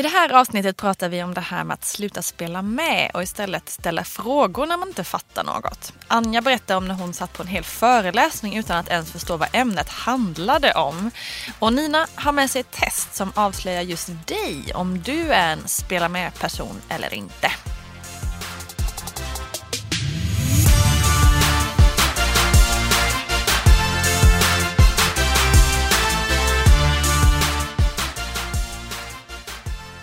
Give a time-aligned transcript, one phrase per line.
[0.00, 3.22] I det här avsnittet pratar vi om det här med att sluta spela med och
[3.22, 5.92] istället ställa frågor när man inte fattar något.
[6.08, 9.48] Anja berättar om när hon satt på en hel föreläsning utan att ens förstå vad
[9.52, 11.10] ämnet handlade om.
[11.58, 15.68] Och Nina har med sig ett test som avslöjar just dig om du är en
[15.68, 17.50] spela med-person eller inte.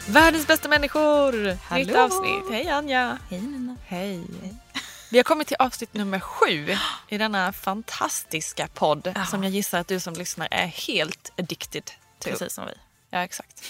[0.10, 1.58] Världens bästa människor!
[1.64, 1.86] Hallå.
[1.86, 2.44] Nytt avsnitt.
[2.52, 3.18] Hej Anja!
[3.30, 3.76] Hej Nina.
[3.86, 4.24] Hej.
[5.12, 6.76] Vi har kommit till avsnitt nummer sju
[7.08, 9.26] i denna fantastiska podd Ja.
[9.26, 11.84] som jag gissar att du som lyssnar är helt addicted
[12.20, 12.32] till.
[12.32, 12.74] Precis som vi.
[13.10, 13.64] Ja, exakt.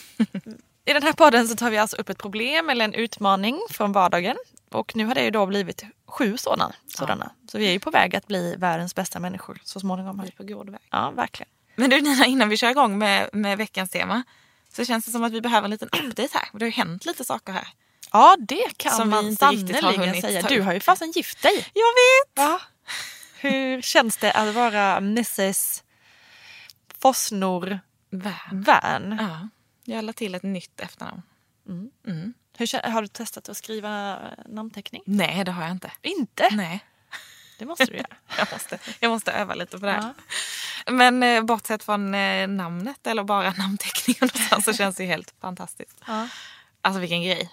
[0.86, 3.92] I den här podden så tar vi alltså upp ett problem eller en utmaning från
[3.92, 4.38] vardagen.
[4.72, 6.74] Och nu har det ju då blivit sju sådana.
[6.88, 7.32] sådana.
[7.52, 10.22] Så vi är ju på väg att bli världens bästa människor så småningom.
[10.22, 10.80] Vi är på god väg.
[10.90, 11.50] Ja, verkligen.
[11.76, 14.24] Men du Nina, innan vi kör igång med, med veckans tema
[14.78, 16.50] så känns det som att vi behöver en liten update här.
[16.54, 17.68] Det har ju hänt lite saker här.
[18.12, 20.42] Ja, det kan Som man inte riktigt har sannerligen säga.
[20.42, 21.68] Du har ju fasen gift dig.
[21.74, 22.34] Jag vet!
[22.50, 22.62] Ja.
[23.40, 25.84] Hur känns det att vara Nisses
[27.00, 28.34] Fossnor Vän.
[28.52, 29.18] vän?
[29.20, 29.50] Ja,
[29.94, 31.22] jag la till ett nytt efternamn.
[31.68, 32.34] Mm.
[32.58, 35.02] Hur, kän- har du testat att skriva namnteckning?
[35.06, 35.92] Nej, det har jag inte.
[36.02, 36.50] Inte?
[36.52, 36.86] Nej,
[37.58, 38.08] Det måste du göra.
[38.38, 39.92] jag måste, jag måste öva lite på det.
[39.92, 40.14] här.
[40.86, 40.92] Ja.
[40.92, 44.30] Men eh, bortsett från eh, namnet eller bara namnteckningen
[44.64, 46.02] så känns det ju helt fantastiskt.
[46.08, 46.28] Ja.
[46.82, 47.52] Alltså vilken grej.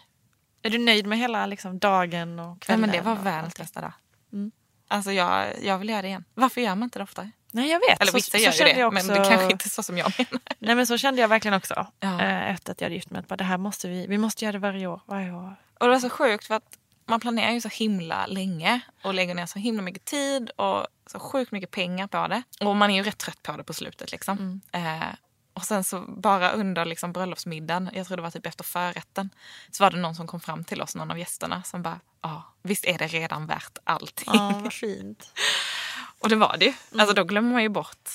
[0.63, 2.81] Är du nöjd med hela liksom, dagen och kvällen?
[2.81, 3.93] men det var och världens bästa dag.
[4.33, 4.53] Mm.
[4.89, 6.25] Alltså jag, jag vill göra det igen.
[6.35, 7.31] Varför gör man inte det oftare?
[7.51, 8.01] Nej jag vet.
[8.01, 9.71] Eller så, vissa så gör ju kände det, jag men också- det kanske inte är
[9.71, 10.41] så som jag menar.
[10.59, 11.87] Nej men så kände jag verkligen också.
[12.01, 12.21] Ja.
[12.21, 13.21] Eh, efter att jag hade gift mig.
[13.21, 15.01] Att bara, det här måste vi, vi måste göra det varje år.
[15.07, 15.57] Varje år.
[15.81, 19.35] Och det var så sjukt för att man planerar ju så himla länge och lägger
[19.35, 22.43] ner så himla mycket tid och så sjukt mycket pengar på det.
[22.61, 24.61] Och man är ju rätt trött på det på slutet liksom.
[24.73, 25.15] Eh,
[25.55, 29.31] och sen så bara under liksom bröllopsmiddagen, jag tror det var typ efter förrätten,
[29.71, 32.55] så var det någon som kom fram till oss, någon av gästerna, som bara ja,
[32.63, 34.35] visst är det redan värt allting.
[34.35, 35.33] Ja, vad fint.
[36.19, 36.73] Och det var det ju.
[36.99, 38.09] Alltså då glömmer man ju bort,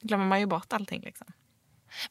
[0.00, 1.26] glömmer man ju bort allting liksom.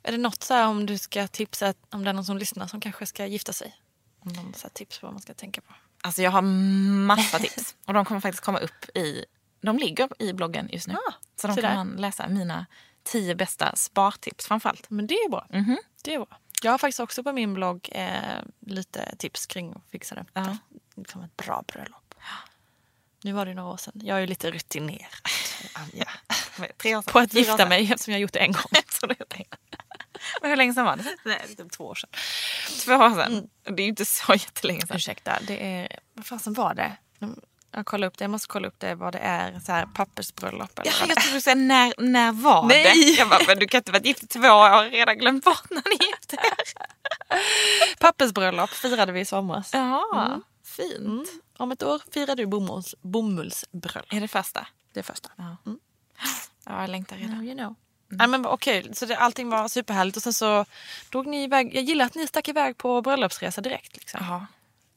[0.04, 2.68] Är det något så här om du ska tipsa, om det är någon som lyssnar
[2.68, 3.76] som kanske ska gifta sig?
[4.20, 5.74] Om någon så tips på vad man ska tänka på?
[6.04, 9.26] Alltså jag har massa tips och de kommer faktiskt komma upp i,
[9.62, 10.94] de ligger i bloggen just nu.
[10.94, 11.78] Ah, så de så kan där.
[11.78, 12.66] man läsa mina
[13.04, 14.90] tio bästa spartips framförallt.
[14.90, 15.48] Men det är bra.
[15.50, 15.78] Mhm.
[16.04, 16.38] Det är bra.
[16.64, 18.12] Jag har faktiskt också på min blogg eh,
[18.60, 20.26] lite tips kring att fixa det.
[20.34, 20.58] Ja.
[20.96, 22.16] Liksom ett bra bröllop.
[23.24, 23.94] Nu var det några år sedan.
[23.96, 25.10] Jag är ju lite rutinerad.
[25.74, 26.10] Anja.
[26.78, 27.12] Tre år sedan.
[27.12, 28.64] På att gifta mig eftersom jag gjort det en gång.
[30.42, 31.16] hur länge sedan var det?
[31.26, 32.10] Nej, typ två år sedan.
[32.86, 33.50] Två år sedan.
[33.64, 34.98] Det är ju inte så jättelänge sedan.
[34.98, 36.00] Ursäkta, det är...
[36.14, 36.98] Vad fasen var det?
[37.76, 38.24] Jag, kollar upp det.
[38.24, 39.60] jag måste kolla upp det vad det är.
[39.60, 42.84] Så här, pappersbröllop eller Ja, jag trodde du säga när, när var Nej.
[42.84, 43.00] det?
[43.00, 45.70] Jag bara, men du kan inte varit gift i två år och redan glömt bort
[45.70, 46.74] när ni gifte er.
[48.00, 49.74] Pappersbröllop firade vi i somras.
[49.74, 51.00] Ja, fint.
[51.00, 51.26] Mm.
[51.58, 54.14] Om ett år firar du bomulls, bomullsbröllop.
[54.14, 54.68] Är det första?
[54.94, 55.30] Det är första.
[55.38, 55.58] Ja.
[56.66, 57.36] Ja, jag längtar redan.
[57.36, 57.76] Now you know.
[58.18, 60.66] Nej, men okej, så det, allting var superhärligt och sen så
[61.10, 61.76] drog ni iväg.
[61.76, 63.98] Jag gillar att ni stack iväg på bröllopsresa direkt.
[63.98, 64.20] Liksom.
[64.24, 64.48] Jaha.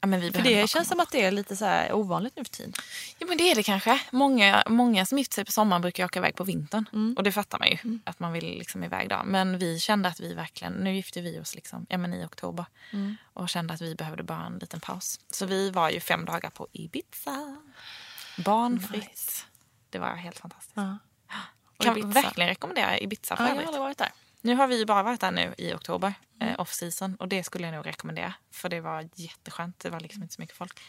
[0.01, 2.51] Ja, men vi För det känns som att det är lite så ovanligt nu för
[2.51, 2.73] tiden.
[3.19, 4.01] Ja men det är det kanske.
[4.11, 6.89] Många, många som gifter sig på sommaren brukar åka iväg på vintern.
[6.93, 7.15] Mm.
[7.17, 7.99] Och det fattar man ju.
[8.03, 9.21] Att man vill liksom iväg då.
[9.25, 12.65] Men vi kände att vi verkligen, nu gifte vi oss liksom, ja, men i oktober.
[12.93, 13.15] Mm.
[13.33, 15.19] Och kände att vi behövde bara en liten paus.
[15.29, 17.57] Så vi var ju fem dagar på Ibiza.
[18.37, 19.09] Barnfritt.
[19.09, 19.43] Nice.
[19.89, 20.73] Det var helt fantastiskt.
[20.75, 20.97] Ja.
[21.79, 24.11] Kan verkligen rekommendera Ibiza för Ja, jag har aldrig varit där.
[24.41, 26.53] Nu har vi bara varit där nu i oktober, Mm.
[26.53, 27.15] eh, off season.
[27.15, 28.33] Och det skulle jag nog rekommendera.
[28.53, 29.79] För det var jätteskönt.
[29.79, 30.79] Det var liksom inte så mycket folk.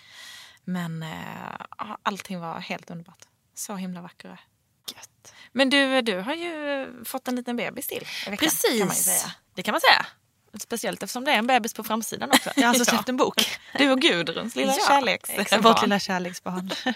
[0.64, 3.22] Men eh, allting var helt underbart.
[3.54, 4.38] Så himla vackra.
[4.94, 5.34] Gött.
[5.52, 7.96] Men du, du har ju fått en liten bebis till
[8.26, 8.36] i veckan.
[8.48, 8.78] Precis.
[8.78, 9.32] Kan man ju säga.
[9.54, 10.06] Det kan man säga.
[10.60, 12.50] Speciellt eftersom det är en bebis på framsidan också.
[12.56, 12.96] Jag har alltså Ja.
[12.96, 13.58] släppt en bok.
[13.78, 15.30] Du och Gudruns lilla Ja, kärleks.
[15.60, 16.70] Vårt lilla kärleksbarn.
[16.84, 16.94] Kan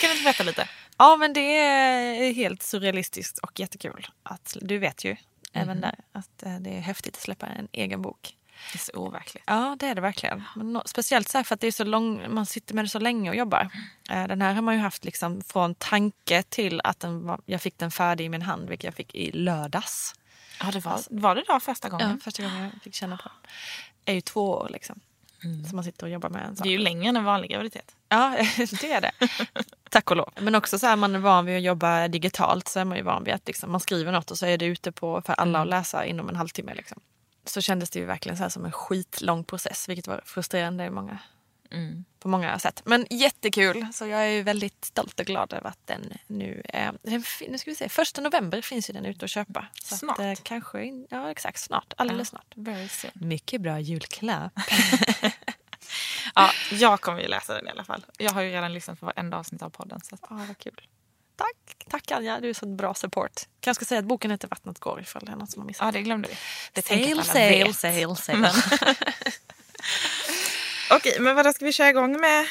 [0.00, 0.68] du inte berätta lite?
[0.98, 4.06] Ja men det är helt surrealistiskt och jättekul.
[4.22, 5.16] Att, du vet ju
[5.52, 8.36] även där att eh, det är häftigt att släppa en egen bok.
[8.72, 9.44] Det är så overkligt.
[9.46, 10.42] Ja, det är det verkligen.
[10.56, 13.30] Men speciellt så för att det är så lång, man sitter med det så länge
[13.30, 13.68] och jobbar.
[14.10, 17.78] Eh, Den här har man ju haft liksom från tanke till att den jag fick
[17.78, 20.14] den färdig i min hand, vilket jag fick i lördags.
[20.60, 22.10] Ja, det var, var det då första gången?
[22.10, 23.50] Ja, första gången jag fick känna på den.
[24.04, 25.00] är ju två år liksom.
[25.70, 26.64] Så man sitter och jobbar med en sak.
[26.64, 27.96] Det är ju längre än en vanlig graviditet.
[28.08, 28.36] Ja,
[28.80, 29.12] det är det.
[29.90, 30.30] Tack och lov.
[30.40, 33.02] Men också så här, man är van vid att jobba digitalt så är man ju
[33.04, 35.62] van vid att liksom, man skriver något och så är det ute på för alla
[35.62, 36.74] att läsa inom en halvtimme.
[36.74, 37.00] Liksom.
[37.44, 40.90] Så kändes det ju verkligen så här som en skitlång process vilket var frustrerande i
[40.90, 41.18] många,
[42.18, 42.82] på många sätt.
[42.84, 46.92] Men jättekul så jag är ju väldigt stolt och glad över att den nu är...
[47.02, 49.66] Den, nu ska vi se, första november finns ju den ute att köpa.
[49.82, 50.18] Så Snart.
[50.18, 52.52] Att, eh, kanske, ja exakt snart, alldeles snart.
[52.56, 53.10] Very soon.
[53.14, 54.52] Mycket bra julklapp.
[56.34, 58.06] Ja, jag kommer ju läsa den i alla fall.
[58.18, 60.00] Jag har ju redan lyssnat på varenda avsnitt av podden.
[60.04, 60.80] Så att, Ja, vad kul.
[61.36, 63.32] Tack, tack Anja, du är så bra support.
[63.60, 65.84] Kanske ska säga att boken heter Vattnet går ifall det är något som har missat.
[65.86, 66.34] ja, det glömde vi.
[66.72, 67.76] Det Sail, jag sail, vet.
[67.76, 68.46] sail, sail.
[70.96, 72.46] Okej, men vad ska vi köra igång med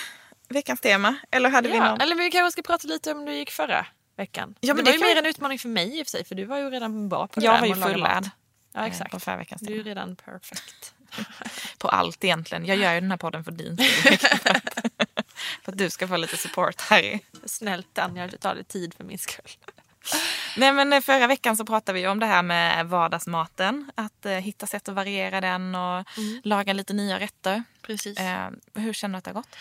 [0.50, 1.16] veckans tema?
[1.31, 2.01] Eller hade vi Ja, någon?
[2.01, 3.86] eller vi kanske ska prata lite om hur det gick förra
[4.18, 4.56] veckan.
[4.60, 6.12] Ja, men det det var ju mer vi- en utmaning för mig i och för
[6.12, 8.30] sig, för du var ju redan bra på det Jag där var ju fullärd.
[8.74, 9.12] Ja, exakt.
[9.12, 9.90] På förra veckans Du är tema.
[9.90, 10.94] redan perfect.
[11.78, 12.66] På allt egentligen.
[12.66, 14.18] Jag gör ju den här podden för din skull.
[15.63, 17.19] för, att, du ska få lite support här i.
[17.46, 19.51] Snällt Anja, du tar dig tid för min skull.
[20.58, 23.92] Nej men eh, förra veckan så pratade vi om det här med vardagsmaten.
[23.96, 26.08] Att eh, hitta sätt att variera den och
[26.44, 27.64] laga lite nya rätter.
[27.82, 28.20] Precis.
[28.20, 29.56] Eh, hur känner du att det har gått?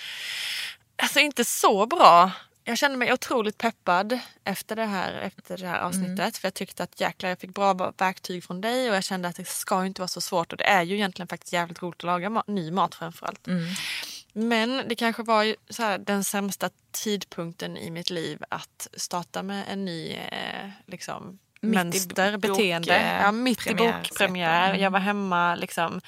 [1.02, 2.30] Alltså inte så bra.
[2.64, 6.36] Jag kände mig otroligt peppad efter det här, efter det här avsnittet.
[6.38, 9.36] För jag tyckte att jäklar jag fick bra verktyg från dig och jag kände att
[9.36, 10.52] det ska inte vara så svårt.
[10.52, 13.46] Och det är ju egentligen faktiskt jävligt roligt att laga ma- ny mat framförallt.
[14.32, 19.64] Men det kanske var så här, den sämsta tidpunkten i mitt liv att starta med
[19.68, 22.94] en ny eh, liksom, Mitt mönster, beteende.
[22.96, 24.68] eh, ja, mitt i premiär- bokpremiär.
[24.70, 24.80] Mm.
[24.82, 26.00] Jag var hemma liksom,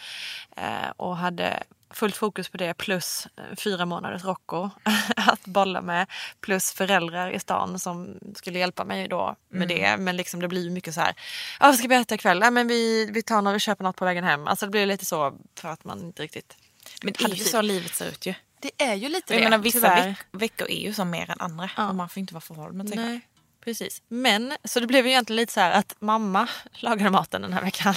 [0.56, 4.70] eh, och hade fullt fokus på det plus eh, fyra månaders Rocco
[5.16, 6.06] att bolla med.
[6.40, 9.80] Plus föräldrar i stan som skulle hjälpa mig då med Mm.
[9.82, 9.96] det.
[10.02, 11.14] Men liksom det blir ju mycket så här,
[11.60, 12.40] ah, vad ska vi äta ikväll?
[12.42, 14.46] Ja, men vi, vi tar något och köper något på vägen hem.
[14.46, 16.56] Alltså det blir lite så för att man inte riktigt
[17.04, 17.46] Men det är ju tid.
[17.46, 18.34] så livet ser ut ju.
[18.60, 19.44] Det är ju lite Jag det.
[19.44, 21.70] menar, vissa veck- veckor är ju som mer än andra.
[21.76, 21.88] Ja.
[21.88, 22.92] Och man får inte vara förhålld med.
[22.96, 23.20] Nej,
[23.64, 24.02] precis.
[24.08, 27.62] Men så det blev ju egentligen lite så här att mamma lagade maten den här
[27.62, 27.94] veckan.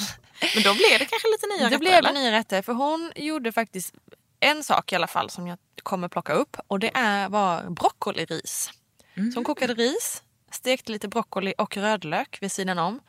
[0.55, 2.13] Men då blev det kanske lite nya Det rätter, blev det eller?
[2.21, 3.93] nya rätter för hon gjorde faktiskt
[4.39, 8.71] en sak i alla fall som jag kommer plocka upp och det är, var broccoliris.
[9.15, 9.31] Mm.
[9.31, 12.99] Så hon kokade ris, stekte lite broccoli och rödlök vid sidan om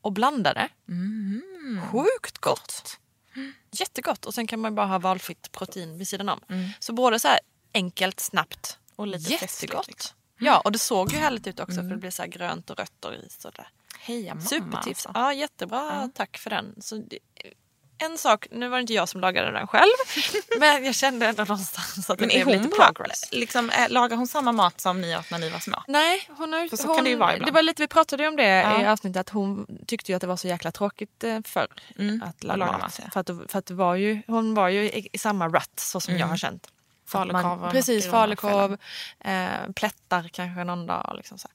[0.00, 0.68] och blandade.
[0.88, 1.80] Mm.
[1.92, 2.98] Sjukt gott!
[3.70, 6.40] Jättegott och sen kan man bara ha valfritt protein vid sidan om.
[6.78, 7.40] Så både så här
[7.74, 9.86] enkelt, snabbt Och lite jättegott.
[9.86, 10.16] liksom.
[10.38, 13.04] Ja och det såg ju härligt ut också för det blev så grönt och rött
[13.04, 13.66] och ris och det.
[14.00, 14.86] Heja mamma Supertips.
[15.06, 15.10] alltså.
[15.14, 16.10] Ja, jättebra.
[16.14, 16.74] Tack för den.
[16.82, 17.18] Så det,
[17.98, 19.92] en sak, nu var det inte jag som lagade den själv,
[20.58, 23.24] men jag kände ändå någonstans att det Men blev lite progress.
[23.32, 25.82] Liksom, äh, lagar hon samma mat som ni åt när ni var små?
[25.88, 27.54] Nej, hon har så hon, kan det ju vara ibland.
[27.54, 28.82] var lite, vi pratade ju om det Ja.
[28.82, 31.68] i avsnittet att hon tyckte ju att det var så jäkla tråkigt eh, förr
[31.98, 32.80] Mm, att laga laga mat.
[32.80, 33.10] mat, ja.
[33.12, 35.70] För att, det- för att det var ju, hon var ju i, i samma rut
[35.80, 36.68] så som jag har känt.
[37.06, 38.78] Falukorv Precis, falukorv,
[39.20, 41.12] eh, plättar kanske någon dag.
[41.16, 41.48] Liksom så.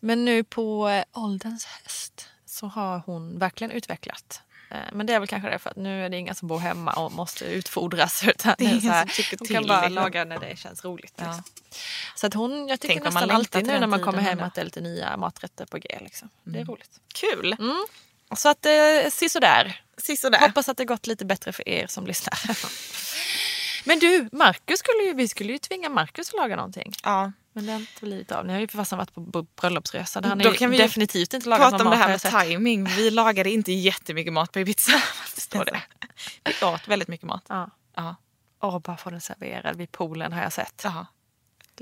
[0.00, 4.40] Men nu på eh, ålderns höst så har hon verkligen utvecklat.
[4.72, 6.58] Eh, men det är väl kanske det för att nu är det inga som bor
[6.58, 8.24] hemma och måste utfodras.
[8.28, 11.14] Utan Det är så här, hon kan bara laga när det känns roligt.
[11.16, 11.24] Ja.
[11.24, 11.42] Liksom.
[12.14, 14.60] Så att hon, jag tycker Tänk nästan alltid nu när man kommer hem att det
[14.60, 15.98] är lite nya maträtter på G.
[16.00, 16.28] Liksom.
[16.44, 17.00] Det är roligt.
[17.14, 17.56] Kul!
[17.58, 17.86] Mm.
[18.36, 19.82] Så att eh, sisådär.
[19.96, 20.40] Sisådär.
[20.40, 22.38] Hoppas att det gått lite bättre för er som lyssnar.
[23.84, 26.92] Men du, Marcus skulle ju, vi skulle ju tvinga Marcus att laga någonting.
[27.02, 27.32] Ja.
[27.52, 28.46] Men det har inte blivit av.
[28.46, 29.20] Ni har ju för fasen varit på
[29.60, 30.20] bröllopsresa.
[30.20, 32.40] där Han Då kan vi definitivt inte lagat Prata om det här med sett.
[32.40, 32.84] timing.
[32.84, 34.92] Vi lagade inte jättemycket mat på Ibiza.
[35.26, 35.82] Förstår det.
[36.44, 37.44] Vi åt väldigt mycket mat.
[37.48, 37.70] Ja.
[37.94, 38.16] Ja.
[38.58, 40.80] Och bara få den serverad vid poolen har jag sett.
[40.84, 41.06] Ja.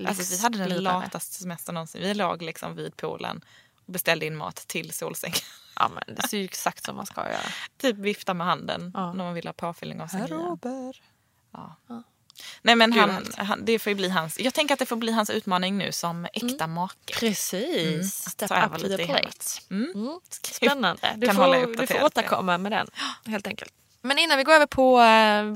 [0.06, 2.00] Alltså, vi hade den lataste semestern någonsin.
[2.02, 3.44] Vi låg liksom vid poolen
[3.86, 5.32] och beställde in mat till solsäng.
[5.76, 7.38] Ja men det ser ju exakt som man ska göra.
[7.78, 9.12] typ vifta med handen Ja.
[9.12, 10.36] när man vill ha påfyllning av sangria.
[10.38, 11.00] Robert.
[11.52, 11.76] Ja.
[11.88, 12.02] Ja.
[12.62, 15.30] Nej men han, han, det får bli hans, jag tänker att det får bli hans
[15.30, 16.94] utmaning nu som äkta make.
[17.20, 17.86] Precis.
[17.86, 18.04] Mm.
[18.04, 19.60] Step up to the plate.
[19.70, 19.92] Mm.
[19.94, 20.20] Mm.
[20.42, 21.14] Spännande.
[21.16, 22.86] Du får, du får återkomma med den
[23.26, 23.72] helt enkelt.
[24.02, 25.04] Men innan vi går över på eh,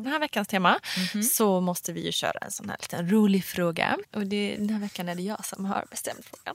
[0.02, 0.80] den här veckans tema
[1.14, 1.22] Mhm.
[1.22, 3.98] så måste vi ju köra en sån här liten rolig fråga.
[4.14, 6.54] Och det, den här veckan är det jag som har bestämt frågan.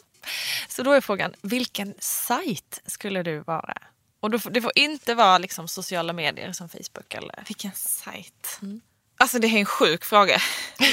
[0.67, 3.77] Så då är frågan, vilken sajt skulle du vara?
[4.19, 7.43] Och då det får inte vara liksom sociala medier som Facebook eller...
[7.47, 8.59] Vilken sajt.
[8.61, 8.81] Mm.
[9.19, 10.41] Alltså det är en sjuk fråga.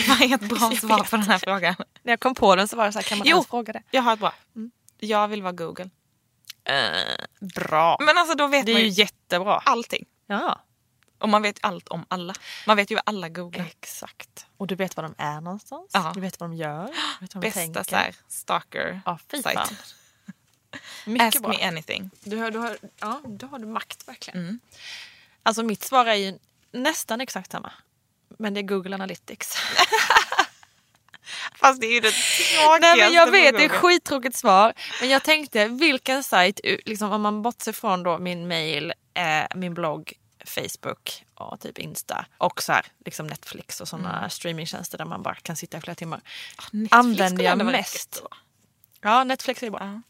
[0.08, 1.74] Vad är ett bra svar på den här frågan?
[2.02, 3.36] När jag kom på den så var det så här, kan man Jo.
[3.36, 3.82] ens fråga det?
[3.90, 4.34] Jag har ett bra.
[4.56, 4.70] Mm.
[4.98, 5.90] Jag vill vara Google.
[7.40, 7.96] bra.
[8.00, 9.62] Men alltså då vet Det man ju jättebra.
[9.64, 10.04] allting.
[10.26, 10.60] Ja.
[11.18, 12.34] Och man vet allt om alla.
[12.66, 13.64] Man vet ju vad alla googlar.
[13.66, 14.46] Exakt.
[14.56, 15.90] Och du vet var de är någonstans.
[15.92, 16.10] Ja.
[16.14, 16.94] Du vet vad de gör.
[17.20, 17.82] Vad de Bästa tänker.
[17.82, 19.66] så här, stalker Ja, site.
[21.06, 21.50] Mycket Ask bra.
[21.50, 22.10] me anything.
[22.24, 24.40] Du har, du har, ja, då har du makt verkligen.
[24.40, 24.60] Mm.
[25.42, 26.38] Alltså mitt svar är ju
[26.72, 27.72] nästan exakt samma.
[28.36, 29.56] Men det är Google Analytics.
[31.60, 32.12] Fast det är ju det
[32.80, 33.80] Nej men jag vet, det är Google.
[33.80, 34.72] skittråkigt svar.
[35.00, 39.74] Men jag tänkte vilken sajt, liksom, om man bortser från då min mail, eh, min
[39.74, 40.12] blogg,
[40.44, 45.34] Facebook och typ Insta och så här, liksom Netflix och sådana streamingtjänster där man bara
[45.34, 46.20] kan sitta i flera timmar.
[46.72, 48.22] Netflix använder jag mest.
[49.00, 49.80] Ja, Netflix är bra.
[49.82, 50.02] Ja.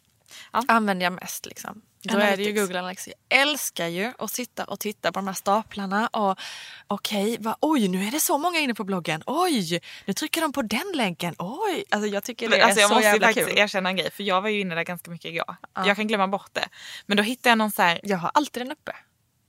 [0.53, 0.65] Ja.
[0.69, 1.83] Använder jag mest liksom.
[2.03, 2.53] Då är det ju.
[2.53, 3.09] Google Analytics.
[3.29, 6.39] Jag älskar ju att sitta och titta på de här staplarna och
[6.87, 9.23] okej, vad- oj nu är det så många inne på bloggen.
[9.27, 11.35] Oj, nu trycker de på den länken.
[11.39, 13.59] Oj, alltså jag tycker det Men alltså är jag så måste jävla faktiskt kul.
[13.59, 15.57] erkänna en grej för jag var ju inne där ganska mycket igår.
[15.75, 16.69] Jag kan glömma bort det.
[17.07, 18.93] Men då hittade jag någon så här, Jag har alltid den uppe.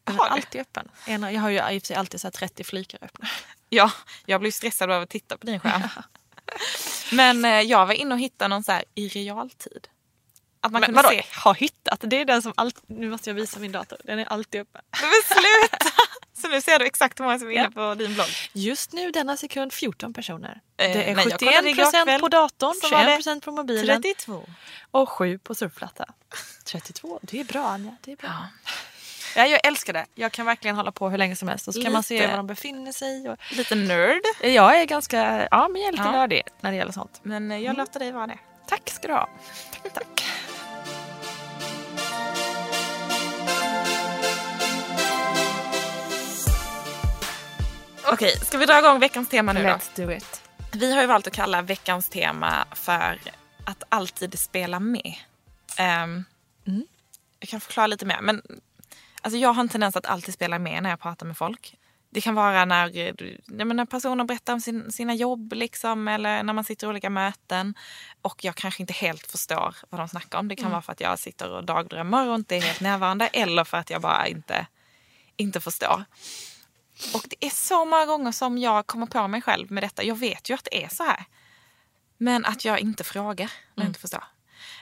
[0.04, 0.88] Den Har alltid öppen.
[1.06, 3.28] En- Jag har ju i och för sig alltid så här 30 flikar öppna.
[3.70, 3.92] ja,
[4.26, 5.82] jag blir stressad av att titta på din skärm.
[7.12, 9.88] Men eh, jag var inne och hittade någon så här i realtid.
[10.62, 11.24] Att man Men kunde vadå, se.
[11.34, 12.00] har hittat?
[12.02, 13.98] Det är den som alltid, nu måste jag visa min dator.
[14.04, 14.82] Den är alltid öppen.
[14.92, 15.78] Men sluta!
[16.42, 17.90] Så nu ser du exakt hur många som är inne Ja.
[17.90, 18.28] på din blogg.
[18.54, 20.62] Just nu denna sekund 14 personer.
[20.78, 23.06] Eh, det är nej, jag kollade 71 igår kväll, procent på datorn, så var det
[23.06, 24.46] 21 procent på mobilen 32.
[24.92, 26.06] och 7 på surfplatta.
[26.66, 27.96] 32, det är bra Anja.
[28.02, 28.32] Det är bra.
[29.36, 30.06] Ja, jag älskar det.
[30.16, 31.68] Jag kan verkligen hålla på hur länge som helst.
[31.68, 32.28] Och så kan man se Lite.
[32.28, 33.30] var de befinner sig.
[33.30, 33.38] Och...
[33.52, 34.22] Lite nörd.
[34.42, 36.12] Jag är ganska, ja men jag är lite Ja.
[36.12, 37.20] nördig när det gäller sånt.
[37.24, 38.38] Men eh, jag låter dig vara det.
[38.68, 39.30] Tack ska du ha.
[39.72, 40.24] Tack, tack.
[48.14, 49.70] Okej, ska vi dra igång veckans tema nu då?
[49.70, 50.42] Let's do it.
[50.72, 53.20] Vi har ju valt att kalla veckans tema för
[53.64, 55.14] att alltid spela med.
[55.78, 56.24] Ehm,
[57.40, 58.22] Jag kan förklara lite mer.
[58.22, 58.42] Men,
[59.22, 61.76] alltså jag har en tendens att alltid spela med när jag pratar med folk.
[62.18, 66.54] Det kan vara när, eh, menar, personer berättar om sin, sina jobb liksom, eller när
[66.54, 67.76] man sitter i olika möten
[68.22, 70.48] och jag kanske inte helt förstår vad de snackar om.
[70.48, 73.64] Det kan vara för att jag sitter och dagdrömmer och inte är helt närvarande eller
[73.64, 74.68] för att jag bara inte,
[75.36, 76.04] inte förstår.
[77.14, 80.04] Och det är så många gånger som jag kommer på mig själv med detta.
[80.04, 81.26] Jag vet ju att det är så här.
[82.18, 84.24] Men att jag inte frågar när jag inte förstår.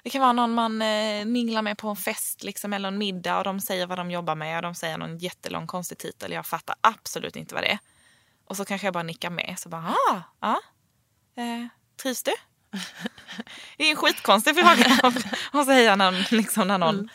[0.05, 3.37] Det kan vara någon man eh, minglar med på en fest liksom, eller en middag
[3.37, 6.31] och de säger vad de jobbar med och de säger någon jättelång konstig titel.
[6.31, 7.79] Jag fattar absolut inte vad det är.
[8.47, 9.55] Och så kanske jag bara nickar med.
[9.57, 10.61] Så bara, ah, ja.
[11.43, 11.67] Eh,
[12.01, 12.31] trivs du?
[13.77, 15.11] det är en skitkonstig fråga
[15.51, 17.09] att säga när, liksom, när någon...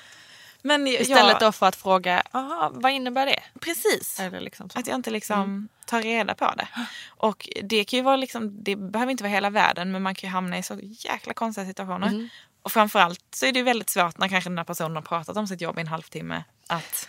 [0.62, 3.43] Men jag, Istället då för att fråga, aha, vad innebär det?
[3.61, 4.21] Precis.
[4.40, 4.69] Liksom.
[4.75, 6.69] Att jag inte liksom tar reda på det.
[7.09, 10.29] Och det kan ju vara liksom, det behöver inte vara hela världen men man kan
[10.29, 12.29] ju hamna i så jäkla konstiga situationer.
[12.62, 15.37] Och framförallt så är det ju väldigt svårt när kanske den här personen har pratat
[15.37, 17.09] om sitt jobb i en halvtimme att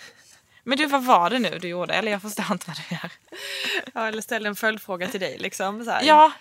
[0.63, 1.93] men du vad var det nu du gjorde?
[1.93, 3.12] Eller jag förstår inte vad du gör.
[3.93, 5.38] Ja, eller ställa en följdfråga till dig.
[5.38, 6.03] Liksom, så här.
[6.03, 6.31] Ja,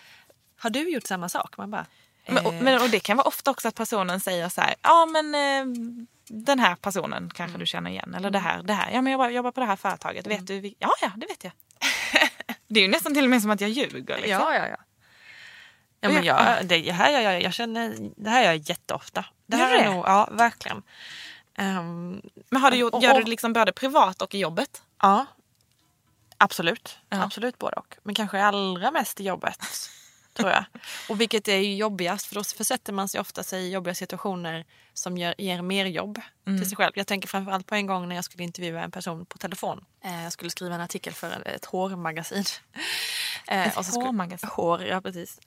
[0.58, 1.56] Har du gjort samma sak?
[1.56, 1.86] Man bara,
[2.30, 4.74] men, och, eh, men, och det kan vara ofta också att personen säger så här,
[4.82, 5.76] ja men eh,
[6.28, 8.14] den här personen kanske du känner igen.
[8.14, 8.90] Eller det här, det här.
[8.92, 10.26] Ja men jag jobbar, jobbar på det här företaget.
[10.26, 10.60] Vet du?
[10.60, 11.52] vil- Ja, ja, det vet jag.
[12.68, 14.16] det är ju nästan till och med som att jag ljuger.
[14.16, 14.30] Liksom.
[14.30, 14.76] Ja, ja, ja.
[16.00, 19.24] Ja, Och men jag- det, här gör jag, jag känner, det här gör jag jätteofta.
[19.46, 19.90] Det Gör här du är det?
[19.94, 20.82] nog, ja verkligen.
[21.58, 24.38] Ehm, Men har du gjort, Och- gör du och- det liksom både privat och i
[24.38, 24.82] jobbet?
[25.02, 25.26] ja,
[26.36, 26.98] absolut.
[27.08, 27.22] Ja.
[27.22, 27.96] Absolut både och.
[28.02, 29.58] Men kanske allra mest i jobbet.
[30.40, 30.64] tror jag.
[31.08, 34.64] Och vilket är ju jobbigast för då försätter man sig ofta sig i jobbiga situationer
[34.94, 36.92] som ger, ger mer jobb till sig själv.
[36.94, 39.84] Jag tänker framförallt på en gång när jag skulle intervjua en person på telefon.
[40.04, 42.44] Eh, jag skulle skriva en artikel för ett hårmagasin.
[43.48, 44.48] Eh, Ett och så skulle- hårmagasin?
[44.52, 45.40] Hår, ja precis.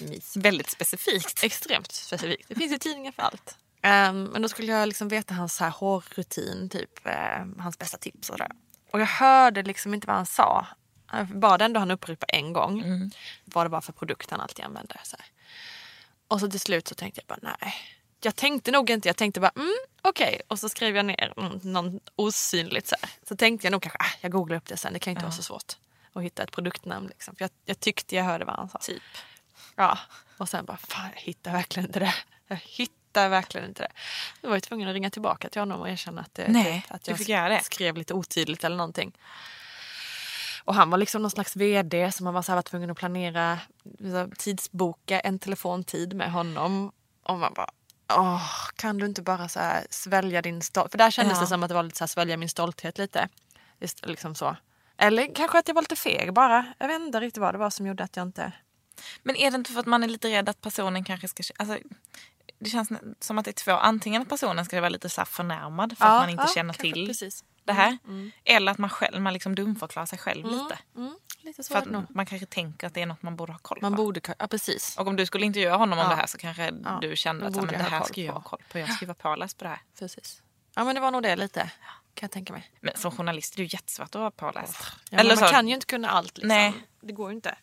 [0.00, 0.36] Mys.
[0.36, 1.44] Väldigt specifikt.
[1.44, 2.48] Extremt specifikt.
[2.48, 3.56] Det finns ju tidningar för allt.
[3.82, 7.98] Ehm, men då skulle jag liksom veta hans så här hårrutin, typ ehm, hans bästa
[7.98, 8.50] tips och sådär.
[8.90, 10.66] Och jag hörde liksom inte vad han sa.
[11.12, 13.10] Jag bad ändå han upprepa en gång.
[13.44, 15.00] Vad det var för produkt han alltid använde.
[15.04, 15.26] Så här.
[16.28, 17.74] Och så till slut så tänkte jag bara nej.
[18.20, 20.40] Jag tänkte nog inte, jag tänkte bara mm, okej.
[20.48, 23.10] Och så skrev jag ner mm, någon osynligt så här.
[23.28, 25.32] Så tänkte jag nog kanske, ah, jag googlar upp det sen, det kan inte vara
[25.32, 25.72] så svårt.
[26.12, 27.36] Att hitta ett produktnamn liksom.
[27.36, 28.78] För jag, jag tyckte jag hörde vad han sa.
[28.78, 29.02] Typ.
[29.76, 29.98] Ja,
[30.36, 32.14] och sen bara, fan jag hittar verkligen inte det.
[32.46, 33.92] Jag hittar verkligen inte det.
[34.40, 37.14] Då var jag tvungen att ringa tillbaka till honom och erkänna att, det, Nej, typ,
[37.14, 39.12] att jag skrev lite otydligt eller någonting.
[40.66, 42.96] Och han var liksom någon slags vd som man var, så här, var tvungen att
[42.96, 43.58] planera,
[44.38, 46.92] tidsboka en telefontid med honom.
[47.22, 47.70] Och man bara,
[48.12, 50.90] åh, kan du inte bara så här, svälja din stolthet?
[50.90, 51.40] För där kändes Ja.
[51.40, 53.28] det som att det var lite så här, svälja min stolthet lite.
[53.80, 54.56] Just, liksom så.
[54.98, 56.66] Eller kanske att jag var lite feg bara.
[56.78, 58.52] Jag vet inte riktigt vad det var som gjorde att jag inte...
[59.22, 61.42] Men är det inte för att man är lite rädd att personen kanske ska...
[61.56, 61.78] Alltså,
[62.58, 62.88] det känns
[63.20, 63.72] som att det är två.
[63.72, 67.06] Antingen att personen ska vara lite så förnärmad för att man inte känner kanske, till
[67.06, 67.44] Precis.
[67.66, 67.98] Det här.
[68.44, 70.78] Eller att man, själv, man liksom dumförklarar sig själv lite.
[70.96, 71.16] Mm.
[71.40, 73.58] Lite så För det att man kanske tänker att det är något man borde ha
[73.58, 73.96] koll Man på.
[73.96, 74.96] borde, ja precis.
[74.98, 76.08] Och om du skulle intervjua honom om Ja.
[76.10, 78.40] det här så kanske Ja, du kände att så, men det här ska jag ha
[78.40, 78.78] koll på.
[78.78, 79.80] Jag ska vara påläst på det här.
[79.98, 80.42] precis.
[80.74, 81.60] Ja men det var nog det lite.
[82.14, 82.70] Kan jag tänka mig.
[82.80, 84.76] Men som journalist är det ju jättesvårt att vara påläst.
[85.10, 86.38] Ja, men man kan ju inte kunna allt.
[86.38, 86.48] Liksom.
[86.48, 86.72] Nej.
[87.00, 87.58] Det går ju inte.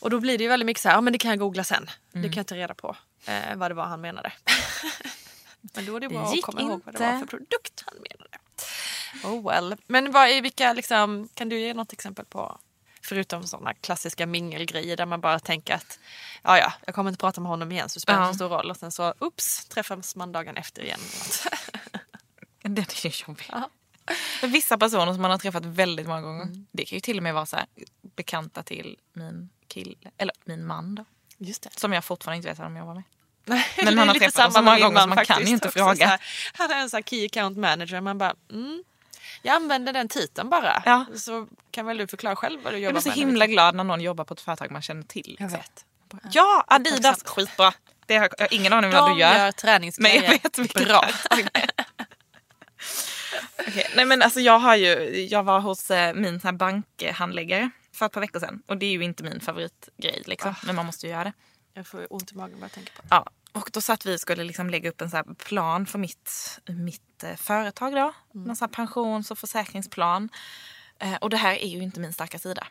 [0.00, 1.64] Och då blir det ju väldigt mycket så här, ja men det kan jag googla
[1.64, 1.90] sen.
[2.12, 2.30] Det Mm.
[2.32, 2.96] kan jag ta reda på
[3.26, 4.32] eh, vad det var han menade.
[5.74, 7.12] men då är det bra att gick komma ihåg vad det inte.
[7.12, 8.38] var för produkt han menade.
[9.24, 9.76] Oh well.
[9.86, 12.58] Men vad är vilka, liksom, kan du ge något exempel på?
[13.04, 15.98] Förutom sådana klassiska mingelgrejer där man bara tänker att
[16.42, 18.24] ja, ja, jag kommer inte prata med honom igen så det spelar Ja.
[18.26, 18.70] inte så stor roll.
[18.70, 21.00] Och sen så ups, träffas man dagen efter igen.
[22.62, 23.46] Den är jobbig.
[23.52, 23.70] Ja.
[24.42, 26.42] Vissa personer som man har träffat väldigt många gånger.
[26.42, 26.66] Mm.
[26.72, 27.66] Det kan ju till och med vara så här,
[28.16, 31.04] bekanta till min kille, eller min man då.
[31.38, 31.70] Just det.
[31.80, 33.02] Som jag fortfarande inte vet vem de jobbar med.
[33.44, 35.52] Nej, Men det man har träffat dem så många gånger så man man kan ju
[35.52, 36.06] inte fråga.
[36.06, 36.20] här.
[36.54, 38.00] Han är en sån här key account manager.
[38.00, 38.84] Man bara, mm,
[39.42, 40.82] jag använder den titeln bara.
[40.86, 41.04] Ja.
[41.16, 43.16] Så kan väl du förklara själv vad du Jag jobbar blir så med.
[43.28, 45.36] himla glad när någon jobbar på ett företag man känner till.
[45.38, 45.60] Jag liksom.
[45.60, 45.84] vet.
[46.34, 47.72] Ja, Adidas, skitbra.
[48.06, 49.32] Det har jag har ingen aning om vad De du gör.
[49.34, 50.22] gör Men träningsgrejer.
[50.22, 51.08] jag vet vilket Bra.
[53.68, 58.06] Okej, Nej men alltså jag har ju, jag var hos eh, min här bankhandläggare för
[58.06, 58.62] ett par veckor sedan.
[58.66, 60.54] Och det är ju inte min favoritgrej liksom.
[60.66, 61.32] Men man måste ju göra det.
[61.74, 63.08] Jag får ont i magen bara jag tänker på det.
[63.10, 66.60] Ja, och då satt vi och skulle liksom lägga upp en så plan för mitt,
[66.66, 68.12] mitt eh, företag då.
[68.32, 70.28] Någon sån här pensions och försäkringsplan.
[70.98, 72.66] Eh, och det här är ju inte min starka sida.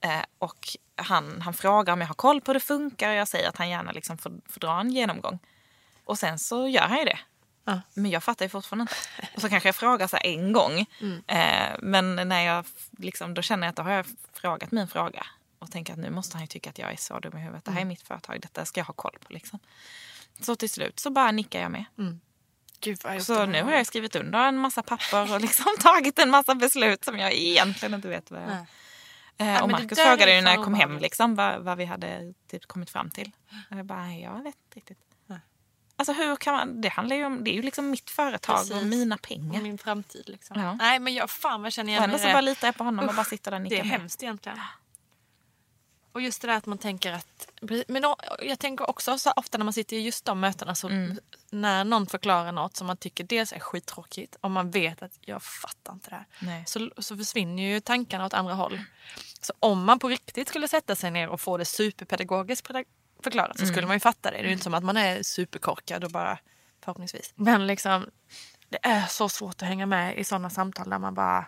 [0.00, 3.28] Eh, och han, han frågar om jag har koll på hur det funkar och jag
[3.28, 5.38] säger att han gärna liksom får, får dra en genomgång.
[6.04, 7.18] Och sen så gör han ju det.
[7.64, 7.80] Ja.
[7.94, 8.94] Men jag fattar ju fortfarande inte.
[9.34, 10.86] Och så kanske jag frågar så en gång.
[11.26, 12.64] Eh, men när jag
[12.98, 15.26] liksom, då känner jag att då har jag frågat min fråga.
[15.58, 17.64] Och tänker att nu måste han ju tycka att jag är så dum i huvudet.
[17.64, 19.32] Det här är mitt företag, detta ska jag ha koll på.
[19.32, 19.58] Liksom.
[20.40, 21.84] Så till slut så bara nickar jag med.
[22.80, 26.18] Gud vad jag Så nu har jag skrivit under en massa papper och liksom tagit
[26.18, 28.48] en massa beslut som jag egentligen inte vet vad jag...
[28.48, 28.66] Nej.
[29.54, 31.84] Eh, och det Markus är frågade ju när jag kom hem liksom, vad, vad vi
[31.84, 33.30] hade typ kommit fram till.
[33.70, 34.98] Och jag bara, jag vet inte riktigt.
[35.26, 35.38] Nej.
[35.96, 38.68] Alltså hur kan man, det handlar ju om, det är ju liksom mitt företag och
[38.68, 38.82] Precis.
[38.84, 39.60] mina Och pengar.
[39.62, 40.60] min framtid liksom.
[40.60, 40.74] Ja.
[40.74, 42.48] Nej men jag fan vad känner Och igen ändå mig så i bara det.
[42.50, 43.98] litar jag på honom och Usch, bara sitter där och Det nickar är med.
[44.00, 44.58] hemskt egentligen.
[46.12, 47.48] Och just det där att man tänker att...
[47.88, 48.04] Men
[48.42, 51.18] jag tänker också så ofta när man sitter i just de mötena så Mm.
[51.50, 55.42] när någon förklarar något som man tycker dels är skittråkigt och man vet att jag
[55.42, 56.26] fattar inte det här.
[56.40, 56.64] Nej.
[56.66, 58.80] Så, så försvinner ju tankarna åt andra håll.
[59.40, 62.84] Så om man på riktigt skulle sätta sig ner och få det superpedagogiskt peda-
[63.22, 63.74] förklarat så Mm.
[63.74, 64.36] skulle man ju fatta det.
[64.36, 66.38] Det är ju inte som att man är superkorkad och bara
[66.84, 67.32] förhoppningsvis.
[67.34, 68.06] Men liksom
[68.68, 71.46] det är så svårt att hänga med i sådana samtal där man bara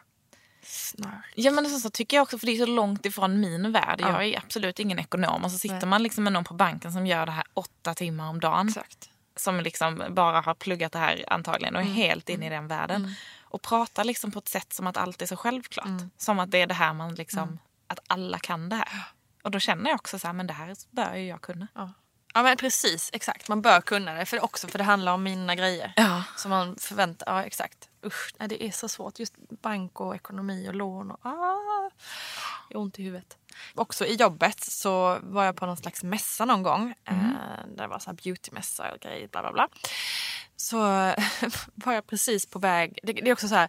[0.67, 1.27] snör.
[1.35, 3.99] Ja men så, så tycker jag också för det är så långt ifrån min värld.
[4.01, 4.09] Ja.
[4.09, 5.87] Jag är absolut ingen ekonom och så sitter Nej.
[5.87, 8.69] man liksom med någon på banken som gör det här åtta timmar om dagen.
[8.69, 9.11] Exakt.
[9.37, 11.93] Som liksom bara har pluggat det här antagligen och Mm.
[11.93, 13.15] är helt inne i den världen.
[13.43, 15.87] Och pratar liksom på ett sätt som att allt är så självklart.
[15.87, 16.11] Mm.
[16.17, 19.03] Som att det är det här man liksom, att alla kan det här.
[19.43, 21.69] Och då känner jag också så här, men det här bör ju jag kunna.
[21.75, 21.91] Ja.
[22.35, 23.49] ja men precis, exakt.
[23.49, 24.27] Man bör kunna det.
[24.27, 25.93] För också för det handlar om mina grejer.
[25.97, 26.23] Ja.
[26.37, 27.89] Som man förväntar, ja exakt.
[28.05, 29.19] Usch, nej, det är så svårt.
[29.19, 31.91] Just bank och ekonomi och lån och ah,
[32.71, 33.37] är ont i huvudet.
[33.75, 36.95] Också i jobbet så var jag på någon slags mässa någon gång.
[37.05, 37.15] Eh,
[37.67, 39.69] där det var så här beautymässa och grejer, bla bla bla.
[40.57, 40.77] Så
[41.75, 43.69] var jag precis på väg, det, det är också så här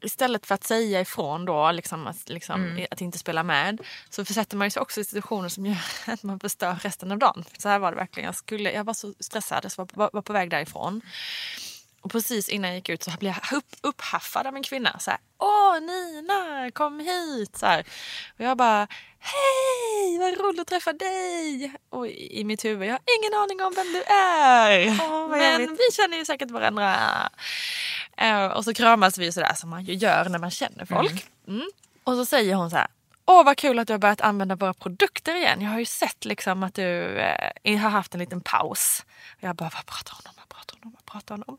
[0.00, 4.56] Istället för att säga ifrån då, liksom, att, liksom, att inte spela med, så försätter
[4.56, 7.44] man sig också i situationer som gör att man förstör resten av dagen.
[7.58, 8.26] Så här var det verkligen.
[8.26, 11.00] Jag, skulle, jag var så stressad, så var, var, var på väg därifrån.
[12.06, 14.98] Och precis innan jag gick ut så blev jag upp, upphaffad av en kvinna.
[14.98, 17.56] Så här, Åh Nina, kom hit!
[17.56, 17.86] Så här.
[18.38, 18.88] Och jag bara,
[19.18, 21.72] hej, vad roligt att träffa dig!
[21.90, 24.98] Och i, i mitt huvud, jag har ingen aning om vem du är.
[25.08, 26.96] Vad Men vi känner ju säkert varandra.
[28.16, 31.26] Eh, och så kramas vi sådär som man ju gör när man känner folk.
[31.48, 31.66] Mm.
[32.04, 32.88] Och så säger hon så här,
[33.26, 35.60] Åh vad kul att du har börjat använda våra produkter igen.
[35.60, 37.18] Jag har ju sett liksom att du
[37.62, 39.04] eh, har haft en liten paus.
[39.36, 40.35] Och jag bara, vad pratar hon om?
[40.66, 40.92] Pratar hon om?
[40.92, 41.58] Vad pratar hon om?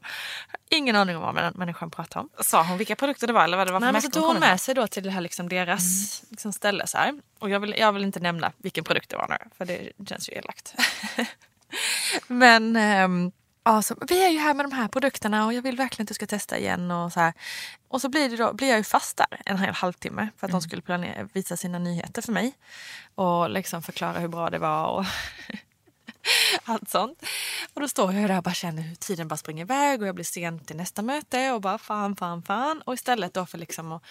[0.70, 2.30] Ingen aning om vad den människan pratar om.
[2.40, 4.40] Sa hon vilka produkter det var eller vad det var Nej, men så tog hon
[4.40, 6.88] med sig då till det här liksom deras liksom ställe.
[6.88, 7.22] Så här.
[7.40, 10.30] Och jag vill, jag vill inte nämna vilken produkt det var nu, för det känns
[10.30, 10.76] ju elakt.
[12.28, 13.32] men ehm,
[13.64, 16.08] ja, så, vi är ju här med de här produkterna och jag vill verkligen att
[16.08, 16.92] du ska testa igen.
[16.92, 17.34] Och så, här.
[17.88, 20.52] Och så blir, det då, blir jag ju fast där en hel halvtimme för att
[20.52, 22.54] de skulle planera, visa sina nyheter för mig.
[23.16, 24.88] Och liksom förklara hur bra det var.
[24.88, 25.06] Och
[26.64, 27.22] allt sånt.
[27.74, 30.16] Och då står jag där och bara känner hur tiden bara springer iväg och jag
[30.16, 32.82] blir sen till nästa möte och bara fan, fan, fan.
[32.82, 34.04] Och istället då för liksom att,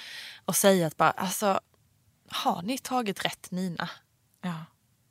[0.45, 1.61] att säga att bara alltså
[2.31, 3.89] har ni tagit rätt Nina?
[4.43, 4.65] Ja.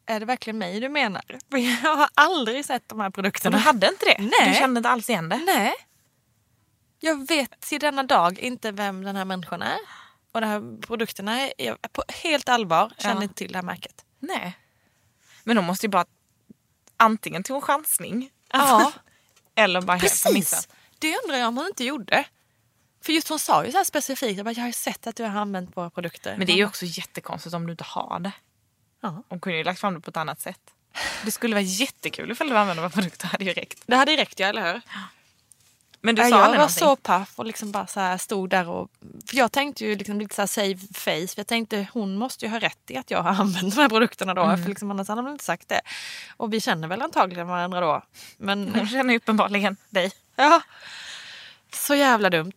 [0.06, 1.24] Är det verkligen mig du menar?
[1.52, 3.58] För jag har aldrig sett de här Och produkterna.
[3.58, 4.18] du hade inte det?
[4.20, 4.50] Nej.
[4.50, 5.38] Du kände inte alls igen det?
[5.46, 5.74] Nej.
[7.00, 9.78] Jag vet till denna dag inte vem den här människan är.
[10.32, 13.24] Och de här produkterna är på helt allvar känner Ja.
[13.24, 14.06] inte till det här märket.
[14.20, 14.58] Nej.
[15.44, 16.06] Men hon måste ju bara
[16.98, 18.92] antingen tog en chansning Ja,
[19.56, 20.70] eller bara helt missat.
[21.00, 22.26] Det undrar jag om hon inte gjorde.
[23.06, 25.24] För just hon sa ju så specifikt, jag, bara, jag har ju sett att du
[25.24, 26.38] har använt våra produkter.
[26.38, 28.32] Men det är ju också jättekonstigt om du inte har det.
[29.02, 29.24] Ja.
[29.30, 30.62] Hon kunde ju lagt fram det på ett annat sätt.
[31.24, 33.28] Det skulle vara jättekul ifall du använde våra produkter.
[33.28, 33.84] hade ju räckt.
[33.86, 34.82] Det hade ju räckt, ja, eller hur?
[36.06, 36.80] Men du Ja, sa jag var någonting.
[36.80, 38.90] så paff och liksom bara så här stod där och...
[39.30, 41.28] För jag tänkte ju liksom lite så här save face.
[41.28, 43.90] För jag tänkte hon måste ju ha rätt i att jag har använt de här
[43.90, 44.44] produkterna då.
[44.44, 44.62] Mm.
[44.62, 45.82] För liksom annars hade hon inte sagt det.
[46.38, 48.02] Och vi känner väl antagligen varandra då.
[48.38, 50.12] Men Hon känner ju uppenbarligen dig.
[50.36, 50.62] ja,
[51.74, 52.54] så jävla dumt.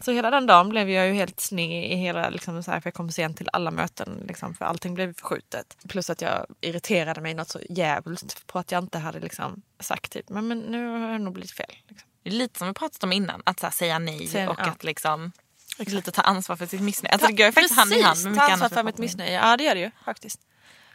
[0.00, 2.86] Så hela den dagen blev jag ju helt sned i hela, liksom så här, för
[2.86, 4.24] jag kom sent till alla möten.
[4.28, 5.76] Liksom, för allting blev förskjutet.
[5.88, 10.12] Plus att jag irriterade mig något så jävligt på att jag inte hade liksom sagt
[10.12, 11.76] typ, men, men nu har det nog blivit fel.
[11.88, 12.09] Liksom.
[12.22, 14.64] Det är lite som vi pratat om innan, att här, säga nej Säga- och ja.
[14.64, 15.32] att liksom
[15.78, 17.12] lite ta ansvar för sitt missnöje.
[17.12, 19.32] Alltså, det går ju faktiskt hand i hand med mycket ta ansvar för mitt missnöje.
[19.32, 20.40] Ja det gör det ju faktiskt.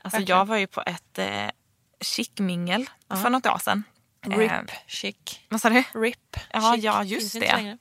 [0.01, 0.37] Alltså, Verkligen.
[0.37, 1.47] jag var ju på ett eh,
[2.01, 2.89] chic-mingel
[3.23, 3.83] för något år sedan.
[4.31, 5.15] Eh, RIP, chic.
[5.49, 5.83] vad sa du?
[5.93, 6.83] RIP, Ja, chic.
[6.83, 7.77] ja, Finns just inte det.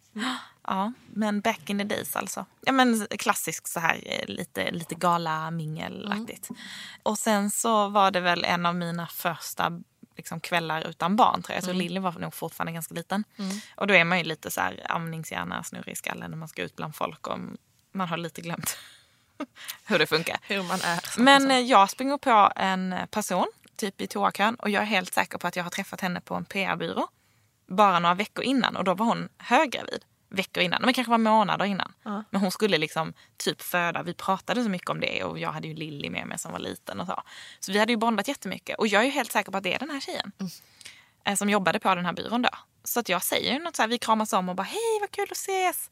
[0.67, 2.47] Ja, men back in the days alltså.
[2.61, 6.49] Ja men klassisk så här eh, lite, lite gala-mingelaktigt.
[7.03, 9.71] Och sen så var det väl en av mina första
[10.17, 11.57] liksom, kvällar utan barn tror jag.
[11.57, 13.25] Jag tror Lilly var nog fortfarande ganska liten.
[13.77, 16.63] Och då är man ju lite så här amningshjärna, snurrig i skallen när man ska
[16.63, 17.39] ut bland folk och
[17.93, 18.79] man har lite glömt
[19.87, 20.39] hur det funkar.
[20.43, 21.21] Hur man är.
[21.21, 23.47] Men eh, jag springer på en person,
[23.77, 26.35] typ i toakön, och jag är helt säker på att jag har träffat henne på
[26.35, 27.09] en PR-byrå
[27.67, 30.05] bara några veckor innan och då var hon höggravid.
[30.35, 31.93] Veckor innan, men kanske var månader innan.
[32.31, 34.03] Men hon skulle liksom typ föda.
[34.03, 36.59] Vi pratade så mycket om det och jag hade ju Lilly med mig som var
[36.59, 37.23] liten och så.
[37.61, 39.75] Så vi hade ju bondat jättemycket och jag är ju helt säker på att det
[39.75, 40.33] är den här tjejen.
[41.25, 42.49] eh, Som jobbade på den här byrån då.
[42.85, 45.11] Så att jag säger ju något så här, vi kramas om och bara hej vad
[45.11, 45.91] kul att ses.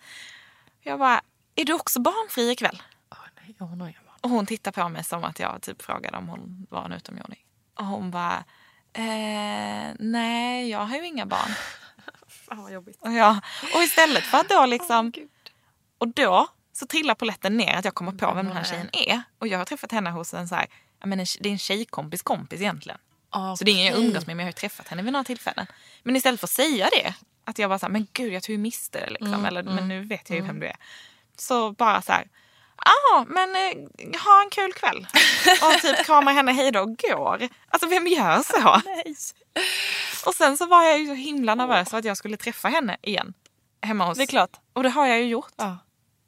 [0.81, 1.20] Jag bara,
[1.55, 2.83] är du också barnfri ikväll?
[3.11, 4.16] Åh, nej, hon har inga barn.
[4.20, 7.44] Och hon tittar på mig som att jag typ frågade om hon var en utomjording.
[7.78, 8.44] Och hon bara,
[8.92, 11.50] eh, nej jag har ju inga barn.
[12.54, 12.98] Fan vad jobbigt.
[13.00, 13.36] Och, jag,
[13.74, 15.12] och istället för att då liksom,
[15.98, 19.22] och då så trillar polletten ner att jag kommer på vem den här tjejen är.
[19.38, 20.66] Och jag har träffat henne hos en så här,
[21.00, 22.98] ja, men en, det är en tjejkompis kompis egentligen.
[23.58, 25.24] Så det är ingen jag umgås med men jag har ju träffat henne vid några
[25.24, 25.66] tillfällen.
[26.02, 28.52] Men istället för att säga det, att jag bara så här, men gud jag tog
[28.52, 29.44] ju miste det liksom.
[29.44, 30.76] Eller men nu vet jag ju vem du är.
[31.36, 32.28] Så bara så här,
[32.84, 35.06] ja men eh, ha en kul kväll.
[35.62, 37.48] Och typ kramar henne hej då och går.
[37.68, 38.80] Alltså vem gör så?
[38.84, 39.16] Nej.
[40.26, 42.96] Och sen så var jag ju så himla nervös för att jag skulle träffa henne
[43.02, 43.34] igen.
[43.82, 44.18] Hemma hos...
[44.18, 44.50] Det är klart.
[44.72, 45.52] Och det har jag ju gjort.
[45.56, 45.78] Ja.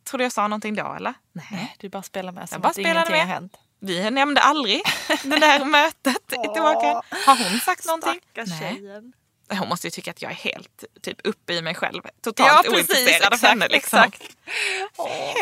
[0.04, 1.14] Tror du jag sa någonting då eller?
[1.32, 3.26] Nej, du bara spelar med som bara att spelade ingenting med.
[3.26, 3.56] har hänt.
[3.80, 4.82] Vi nämnde aldrig
[5.22, 7.02] det där mötet tillbaka.
[7.26, 8.20] Har hon sagt någonting?
[8.32, 8.74] Stackars Nej.
[8.74, 9.12] tjejen.
[9.50, 12.02] Hon måste ju tycka att jag är helt typ uppe i mig själv.
[12.20, 13.68] Totalt ointresserad av henne.
[13.68, 13.98] Liksom.
[13.98, 14.37] Exakt.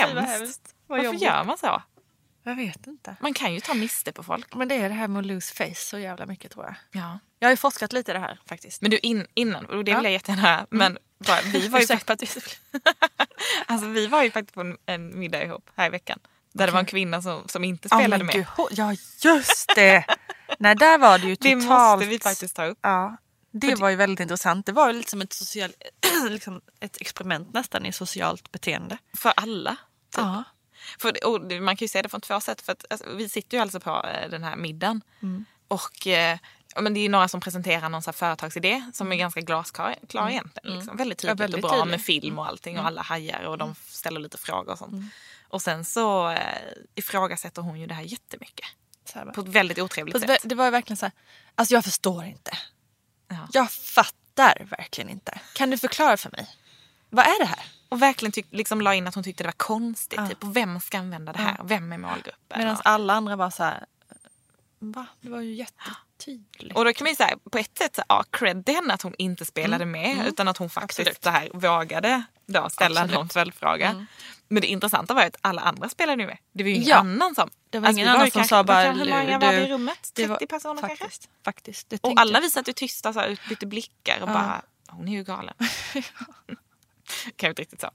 [0.00, 0.74] Hemskt.
[0.86, 1.22] Vad Varför jobbigt.
[1.22, 1.82] gör man så?
[2.44, 3.16] Jag vet inte.
[3.20, 4.54] Man kan ju ta miste på folk.
[4.54, 7.02] Men det är det här med att lose face så jävla mycket tror jag.
[7.02, 7.18] Ja.
[7.42, 8.82] Jag har ju forskat lite i det här faktiskt.
[8.82, 10.02] Men du in, innan, och det vill Ja.
[10.02, 12.26] jag jättegärna höra, men bara, vi, var ju, du...
[13.66, 16.18] alltså, vi var ju faktiskt på en, en middag ihop här i veckan.
[16.52, 18.34] Där det var en kvinna som, som inte spelade men med.
[18.56, 20.04] gud, ja just det!
[20.58, 21.98] Nej där var det ju det totalt...
[22.00, 22.78] måste vi faktiskt ta upp.
[22.82, 23.16] Ja,
[23.50, 24.66] det var ju väldigt intressant.
[24.66, 25.72] Det var ju lite som ett, social,
[26.30, 28.98] liksom ett experiment nästan i socialt beteende.
[29.16, 29.70] För alla.
[30.10, 30.24] Typ.
[30.24, 30.44] Ja.
[30.98, 32.60] För, det- man kan ju se det från två sätt.
[32.60, 35.00] För att, alltså, vi sitter ju alltså på eh, den här middagen.
[35.22, 35.44] Mm.
[35.68, 36.38] Och eh,
[36.80, 40.28] men det är några som presenterar någon så här företagsidé som är ganska glasklar klar
[40.30, 40.76] egentligen.
[40.76, 40.96] Liksom.
[40.96, 41.28] Väldigt Mm.
[41.30, 41.90] Ja, tydligt väldigt och bra tydlig.
[41.90, 45.12] med film och allting och alla hajar och de ställer lite frågor och sånt.
[45.48, 46.38] Och sen så eh,
[46.94, 48.66] ifrågasätter hon ju det här jättemycket.
[49.12, 49.32] Så.
[49.34, 50.40] På ett väldigt otrevligt sätt.
[50.44, 51.12] det var ju verkligen så här,
[51.54, 52.58] alltså jag förstår inte.
[53.28, 53.48] Ja.
[53.52, 55.40] Jag fattar verkligen inte.
[55.54, 56.48] Kan du förklara för mig?
[57.10, 57.64] Vad är det här?
[57.88, 60.18] Och verkligen tyck, liksom la in att hon tyckte det var konstigt.
[60.22, 60.28] Ja.
[60.28, 61.56] Typ, och vem ska använda det här?
[61.64, 62.58] Vem är målgruppen?
[62.58, 63.84] Medan alla andra var så här,
[64.92, 65.06] va?
[65.20, 66.76] Det var ju jättetydligt.
[66.76, 69.14] Och då kan man ju säga på ett sätt, så, ja, cred henne att hon
[69.18, 71.10] inte spelade med utan att hon faktiskt Mm.
[71.10, 71.22] Absolut.
[71.22, 73.14] det här, vågade då ställa Absolut.
[73.18, 74.06] någon följdfråga.
[74.48, 76.38] Men det intressanta var ju att alla andra spelade ju med.
[76.52, 76.96] Det var ju ingen Ja.
[76.96, 77.50] annan som...
[77.70, 80.10] Det var ingen vi annan som kanske- sa bara, Hur många var vi i rummet?
[80.14, 80.96] Det 30 var- personer kanske?
[81.04, 81.90] faktiskt, Faktiskt.
[81.90, 82.40] Det Och alla jag.
[82.40, 85.54] vi satt ju tysta så här, utbytte blickar och bara, hon är ju galen.
[87.36, 87.90] kan ju inte riktigt så.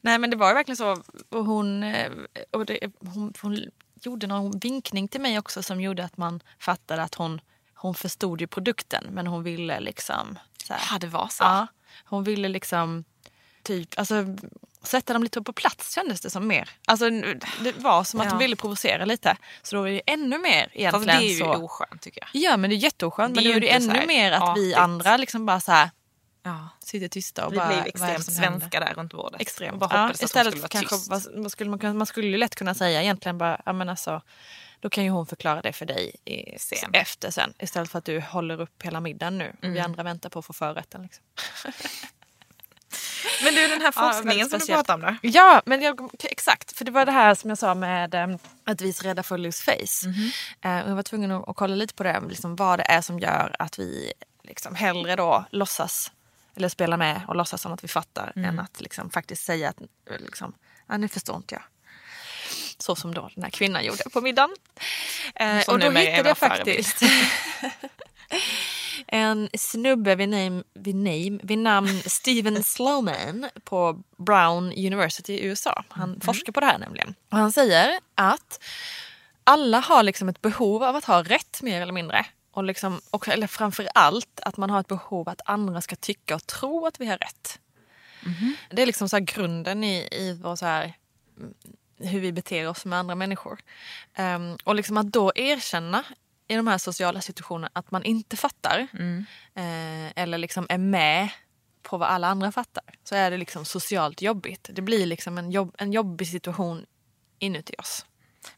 [0.00, 1.02] Nej men det var ju verkligen så.
[1.28, 2.12] Och hon, eh,
[2.50, 2.78] och det,
[3.14, 3.58] hon, hon
[4.06, 7.40] gjorde någon vinkning till mig också som gjorde att man fattade att hon,
[7.74, 10.38] hon förstod ju produkten men hon ville liksom...
[10.66, 11.44] Så här, Ja, det var så.
[11.44, 11.66] ja,
[12.04, 13.04] hon ville liksom
[13.62, 14.14] typ, alltså
[14.82, 16.70] sätta dem lite på plats kändes det som mer.
[16.86, 17.10] Alltså
[17.60, 18.30] det var som att Ja.
[18.30, 19.36] de ville provocera lite.
[19.62, 21.54] Så då var det ju ännu mer Fast egentligen det är ju så.
[21.54, 22.42] oskönt tycker jag.
[22.42, 23.34] Ja men det är jätteoskönt.
[23.34, 24.76] Men då är det ännu mer att vi artigt.
[24.76, 25.90] andra liksom bara så här.
[26.46, 26.68] Ja.
[26.80, 27.66] sitter tysta och Vi bara...
[27.66, 29.40] blev är det extremt svenska där runt bordet.
[29.40, 29.78] Extremt.
[29.78, 30.96] Bara Ja, att istället vara kanske,
[31.34, 34.22] vad skulle man, man skulle ju lätt kunna säga egentligen bara, ja men alltså,
[34.80, 36.90] då kan ju hon förklara det för dig i, Sen.
[36.92, 37.54] efter sen.
[37.58, 39.48] Istället för att du håller upp hela middagen nu.
[39.62, 41.02] och Vi andra väntar på att få förrätten.
[41.02, 41.24] Liksom.
[43.44, 45.28] Men du, den här Ja, forskningen väldigt som du pratade om då?
[45.28, 46.76] Ja, men jag, exakt.
[46.76, 49.22] För det var det här som jag sa med eh, att vi är så rädda
[49.22, 50.08] för att lose face.
[50.64, 53.00] Eh, och jag var tvungen att, att kolla lite på det, liksom, vad det är
[53.00, 56.12] som gör att vi liksom, hellre då låtsas
[56.56, 59.80] eller spela med och låtsas som att vi fattar än att liksom, faktiskt säga att
[59.80, 59.86] eh,
[60.18, 60.54] liksom,
[60.86, 61.62] ah, nu förstår inte jag.
[62.78, 64.50] Så som då den här kvinnan gjorde på middagen.
[65.34, 67.02] Eh, och då hittade jag faktiskt
[69.06, 75.84] en snubbe vid, name, vid, name, vid namn Steven Slowman på Brown University i USA.
[75.88, 77.14] Han forskar på det här nämligen.
[77.30, 78.64] Och han säger att
[79.44, 82.26] alla har liksom ett behov av att ha rätt mer eller mindre.
[82.54, 86.34] Och liksom, och, eller framför allt att man har ett behov att andra ska tycka
[86.34, 87.60] och tro att vi har rätt.
[88.70, 90.94] Det är liksom så grunden i, i vår så här,
[91.38, 91.54] mm,
[91.98, 93.58] hur vi beter oss med andra människor.
[94.14, 96.04] Ehm, och liksom att då erkänna
[96.48, 98.86] i de här sociala situationerna att man inte fattar
[99.54, 101.28] eh, eller liksom är med
[101.82, 104.70] på vad alla andra fattar så är det liksom socialt jobbigt.
[104.72, 106.86] Det blir liksom en, jobb, en jobbig situation
[107.38, 108.06] inuti oss.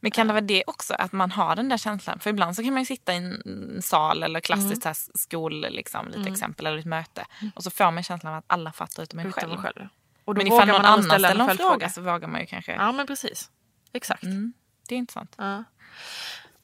[0.00, 2.18] Men kan det vara det också, att man har den där känslan?
[2.18, 6.08] För ibland så kan man ju sitta i en sal eller klassiskt här skol, liksom,
[6.08, 7.26] lite exempel, eller ett möte.
[7.54, 9.56] Och så får man känslan av att alla fattar utom en själv.
[9.56, 9.88] själv.
[10.24, 11.88] Och då Men ifall någon annan ställer en fråga följdfråga.
[11.88, 12.72] så vågar man ju kanske.
[12.72, 13.50] Ja men precis.
[13.92, 14.22] Exakt.
[14.22, 14.52] Mm,
[14.88, 15.34] det är intressant.
[15.38, 15.64] Ja.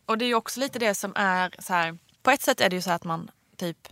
[0.06, 1.98] Och det är ju också lite det som är så här.
[2.22, 3.88] På ett sätt är det ju så att man typ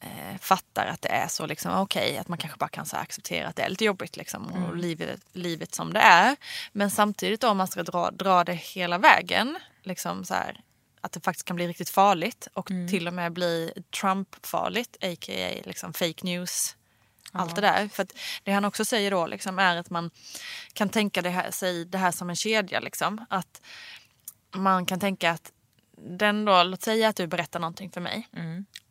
[0.00, 3.48] eh, fattar att det är så liksom okej att man kanske bara kan så acceptera
[3.48, 6.36] att det är lite jobbigt liksom och livet, livet som det är.
[6.72, 10.60] Men samtidigt om man ska dra, dra det hela vägen liksom så här
[11.00, 15.62] att det faktiskt kan bli riktigt farligt och till och med bli Trump-farligt, a.k.a.
[15.64, 16.74] liksom fake news.
[17.32, 17.88] Allt det där.
[17.88, 18.06] För
[18.42, 20.10] det han också säger då liksom är att man
[20.72, 22.80] kan tänka det här, sig det här som en kedja.
[22.80, 23.26] Liksom.
[23.30, 23.62] Att
[24.50, 25.52] man kan tänka att
[25.96, 28.28] den då, låt säga att du berättar någonting för mig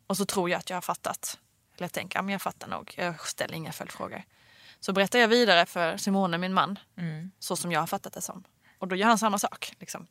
[0.08, 1.38] och så tror jag att jag har fattat.
[1.76, 4.22] Eller jag tänker, ja men jag fattar nog, jag ställer inga följdfrågor.
[4.80, 6.78] Så berättar jag vidare för Simone, min man,
[7.38, 8.44] så som jag har fattat det som.
[8.78, 9.72] Och då gör han samma sak.
[9.80, 10.06] Liksom.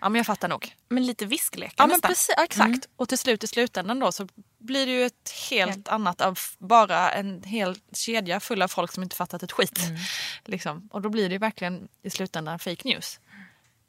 [0.00, 0.74] Ja men jag fattar nog.
[0.88, 2.08] Men lite visklekar Ja men nästan.
[2.08, 2.88] precis, exakt.
[2.96, 7.10] Och till slut i slutändan då så blir det ju ett helt annat av bara
[7.12, 9.80] en hel kedja full av folk som inte fattat ett skit.
[10.44, 10.88] Liksom.
[10.92, 13.20] Och då blir det verkligen i slutändan fake news.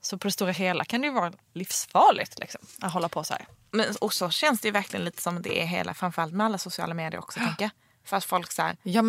[0.05, 3.33] Så på det stora hela kan det ju vara livsfarligt liksom, att hålla på så
[3.33, 3.45] här.
[3.71, 6.57] Men, och så känns det ju verkligen lite som det är hela, framförallt med alla
[6.57, 7.39] sociala medier också.
[7.39, 7.71] tänker jag.
[8.03, 9.01] För att folk så här, Ja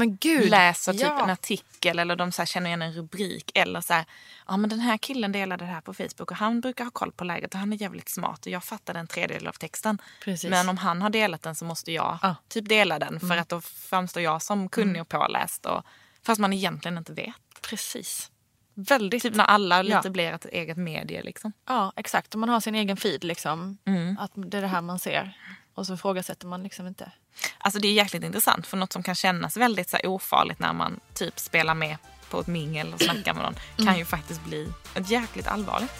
[0.49, 1.23] läser typ ja.
[1.25, 3.51] en artikel eller de så här känner igen en rubrik.
[3.55, 4.05] Eller så här,
[4.47, 7.13] ja men den här killen delade det här på Facebook och han brukar ha koll
[7.13, 9.99] på läget och han är jävligt smart och jag fattar en tredjedel av texten.
[10.25, 10.51] Precis.
[10.51, 12.37] Men om han har delat den så måste jag Ja.
[12.49, 15.67] typ dela den för att då framstår jag som kunnig och påläst.
[15.67, 15.83] Och,
[16.23, 17.35] fast man egentligen inte vet.
[17.61, 18.31] Precis.
[18.79, 19.23] Väldigt.
[19.23, 20.11] Typ när alla lite Ja.
[20.11, 21.53] blir ett eget medie liksom.
[21.69, 22.35] Ja exakt.
[22.35, 23.79] Om man har sin egen feed liksom.
[23.85, 24.17] Mm.
[24.19, 25.37] Att det är det här man ser.
[25.75, 27.11] Och så ifrågasätter man liksom inte.
[27.59, 30.73] Alltså det är jäkligt intressant för något som kan kännas väldigt så här, ofarligt när
[30.73, 31.97] man typ spelar med
[32.31, 35.93] på ett mingel och snackar med någon kan ju faktiskt bli ett jäkligt allvarligt.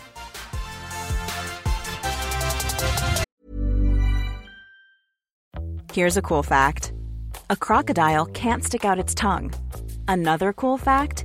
[5.93, 6.93] Here's a cool fact
[7.49, 9.51] a crocodile can't stick out its tongue.
[10.09, 11.25] Another cool fact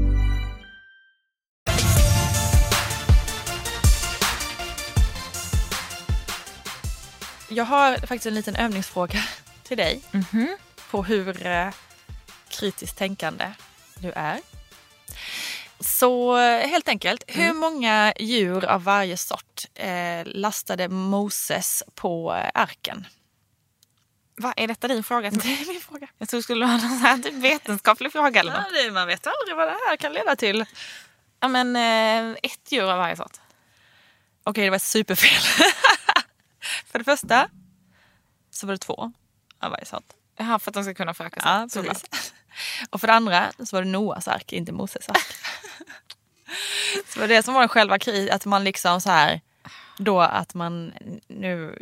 [7.53, 9.23] Jag har faktiskt en liten övningsfråga
[9.63, 10.01] till dig.
[10.91, 11.69] På hur eh,
[12.49, 13.51] kritiskt tänkande
[13.95, 14.39] du är.
[15.79, 22.49] Så eh, helt enkelt, hur många djur av varje sort eh, lastade Moses på eh,
[22.53, 23.07] arken?
[24.35, 25.29] Vad är detta din fråga?
[25.31, 26.07] Det är min fråga.
[26.17, 28.85] Jag tror det skulle vara någon här typ vetenskaplig fråga eller något.
[28.85, 30.65] Ja, man vet aldrig vad det här kan leda till.
[31.39, 33.37] Ja, men eh, ett djur av varje sort.
[34.43, 35.65] Okej, det var superfel.
[36.85, 37.49] för det första
[38.51, 39.11] så var det två
[39.59, 40.13] av varje sort.
[40.37, 41.51] Jaha, för att de ska kunna föröka sig.
[41.51, 42.09] Ja, såklart.
[42.11, 42.33] precis.
[42.89, 45.17] Och för det andra så var det Noas ark, inte Moses ark.
[47.07, 49.41] så det var det som var själva kriget, att man liksom så här,
[49.97, 50.93] då att man
[51.27, 51.79] nu,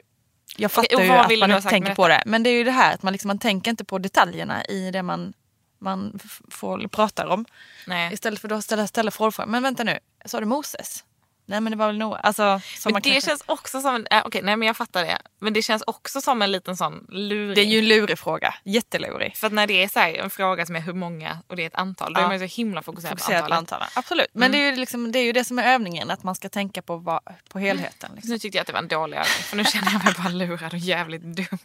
[0.58, 2.72] jag fattar och ju att man inte tänker på det, men det är ju det
[2.72, 5.34] här att man, liksom, man tänker inte på detaljerna i det man,
[5.80, 7.46] man får pratar om.
[7.88, 8.14] Nej.
[8.14, 11.04] Istället för att ställa, ställa frågor, men vänta nu, sa du Moses?
[11.50, 12.18] Nej men det var väl Noa.
[12.18, 12.44] Alltså,
[12.86, 14.08] Men det kanske- känns också som en...
[14.12, 15.18] Äh, Okej, nej men jag fattar det.
[15.40, 17.54] Men det känns också som en liten sån luring.
[17.56, 19.38] det är ju en lurig fråga, jättelurig.
[19.38, 21.64] För att när det är så här, en fråga som är hur många och det
[21.64, 22.24] är ett antal, då Ja.
[22.24, 23.82] är man ju så himla fokuserad, Fokuserat på på antalet.
[23.84, 23.98] antalet.
[23.98, 24.28] Absolut.
[24.34, 26.50] Men det, är ju liksom, det är ju det som är övningen, att man ska
[26.50, 28.12] tänka på, vad, på helheten.
[28.16, 28.32] Liksom.
[28.32, 30.30] Nu tyckte jag att det var en dålig övning för nu känner jag mig bara
[30.30, 31.60] lurad och jävligt dum.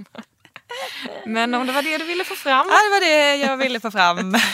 [1.26, 2.66] Men om det var det du ville få fram.
[2.70, 4.34] Ja, det var det jag ville få fram.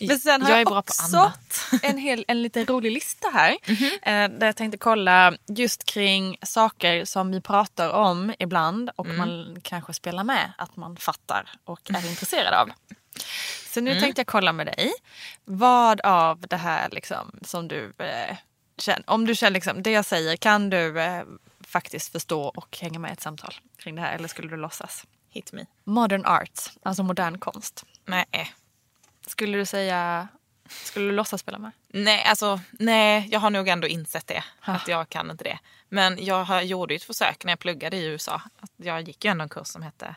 [0.00, 1.32] Men sen har Jag jag, också
[1.82, 3.56] en, hel, en liten rolig lista här.
[4.02, 9.56] eh, där jag tänkte kolla just kring saker som vi pratar om ibland och man
[9.62, 12.68] kanske spelar med att man fattar och är intresserad av.
[13.70, 14.92] Så nu tänkte jag kolla med dig.
[15.44, 18.36] Vad av det här liksom, som du eh,
[18.78, 21.22] känner, om du känner liksom, det jag säger, kan du eh,
[21.66, 25.04] faktiskt förstå och hänga med i ett samtal kring det här eller skulle du låtsas?
[25.30, 25.66] Hit me.
[25.84, 27.84] Modern art, alltså modern konst.
[28.06, 28.54] Nej.
[29.26, 30.28] Skulle du säga,
[30.68, 31.70] skulle du låtsas spela med?
[31.88, 34.44] Nej, alltså, nej, jag har nog ändå insett det.
[34.60, 35.58] Att jag kan inte det.
[35.88, 38.42] Men jag har, gjorde ju ett försök när jag pluggade i USA.
[38.60, 40.16] Att Jag gick ju ändå en kurs som hette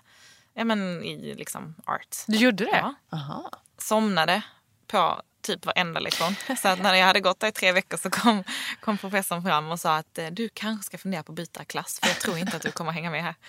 [0.57, 2.17] ja, men, i liksom art.
[2.27, 2.77] Du gjorde det?
[2.77, 2.95] Ja.
[3.11, 3.51] Aha.
[3.77, 4.41] somnade
[4.87, 6.35] på typ varenda lektion.
[6.61, 8.43] Så att när jag hade gått där i tre veckor så kom,
[8.79, 11.99] kom professorn fram och sa att eh, du kanske ska fundera på att byta klass
[11.99, 13.35] för jag tror inte att du kommer hänga med här.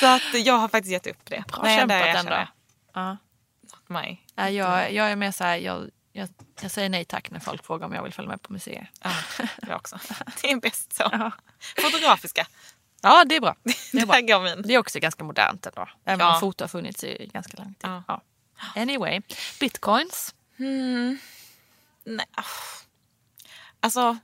[0.00, 1.44] Så att jag har faktiskt gett upp det.
[1.48, 2.46] Bra Nej, kämpat ändå.
[2.96, 3.16] Ja.
[3.62, 4.16] Not my.
[4.34, 6.28] Ja, jag, jag är mer så här, jag, jag,
[6.60, 8.90] jag säger nej tack när folk frågar om jag vill följa med på museer.
[9.02, 9.10] Ja,
[9.66, 9.98] jag också.
[10.42, 11.02] Det är bäst så.
[11.12, 11.32] Ja.
[11.82, 12.46] Fotografiska.
[13.02, 13.56] Ja, det är bra.
[13.92, 14.14] Det är, bra.
[14.14, 14.62] Där går min.
[14.62, 15.88] Det är också ganska modernt ändå.
[16.04, 16.34] Även Ja.
[16.34, 17.90] om foto har funnits i ganska lång tid.
[18.08, 18.22] Ja.
[18.76, 19.20] Anyway,
[19.60, 20.34] bitcoins.
[22.04, 22.26] Nej.
[22.32, 22.42] ah.
[23.80, 24.16] Alltså,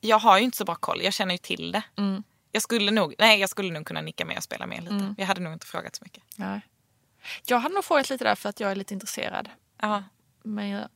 [0.00, 1.02] jag har ju inte så bra koll.
[1.02, 1.82] Jag känner ju till det.
[1.96, 2.22] Mm.
[2.52, 5.14] Jag skulle nog, nej, jag skulle nog kunna nicka med och spela med lite.
[5.18, 6.22] Jag hade nog inte frågat så mycket.
[6.36, 6.60] Nej.
[7.46, 9.48] Jag hade nog frågat lite där för att jag är lite intresserad.
[9.80, 10.04] Ja.
[10.44, 10.88] Men jag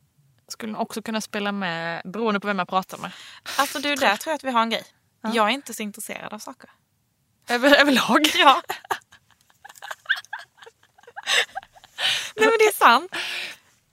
[0.47, 3.11] skulle också kunna spela med beroende på vem jag pratar med.
[3.57, 4.83] Alltså du, där tror jag att vi har en grej.
[5.33, 6.69] Jag är inte så intresserad av saker.
[7.49, 8.19] Över, överlag.
[8.35, 8.61] Ja.
[12.35, 13.11] Nej men det är sant.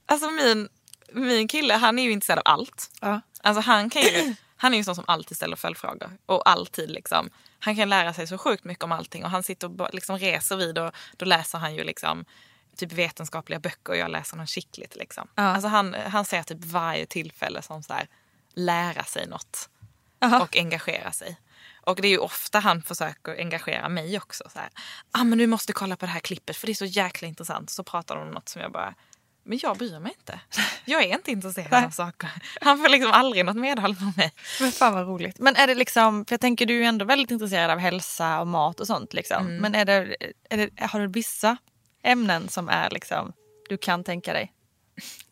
[0.06, 0.68] Alltså min,
[1.12, 2.90] min kille han är ju intresserad av allt.
[3.00, 3.20] Ja.
[3.42, 6.10] Alltså han kan ju, han är ju en sån som alltid ställer följdfrågor.
[6.26, 7.30] Och alltid liksom.
[7.58, 9.24] Han kan lära sig så sjukt mycket om allting.
[9.24, 12.24] Och han sitter och liksom reser vid och då läser han ju liksom
[12.76, 15.28] typ vetenskapliga böcker och jag läser någon skickligt liksom.
[15.34, 15.42] Ja.
[15.42, 18.08] Alltså han, han ser typ varje tillfälle som så här,
[18.54, 19.68] lära sig något
[20.20, 20.40] Aha.
[20.40, 21.36] och engagera sig.
[21.80, 24.44] Och det är ju ofta han försöker engagera mig också.
[24.52, 24.68] Så här,
[25.12, 27.70] ah, men du måste kolla på det här klippet för det är så jäkla intressant.
[27.70, 28.94] Så pratar de om något som jag bara,
[29.42, 30.40] men jag bryr mig inte.
[30.84, 32.30] Jag är inte intresserad av saker.
[32.60, 34.32] Han får liksom aldrig något medhåll från mig.
[34.60, 35.38] Men fan vad roligt.
[35.38, 38.40] Men är det liksom, för jag tänker du är ju ändå väldigt intresserad av hälsa
[38.40, 39.56] och mat och sånt liksom.
[39.56, 40.16] Men är det,
[40.50, 41.56] är det, har du vissa
[42.02, 43.32] ämnen som är liksom,
[43.68, 44.52] du kan tänka dig?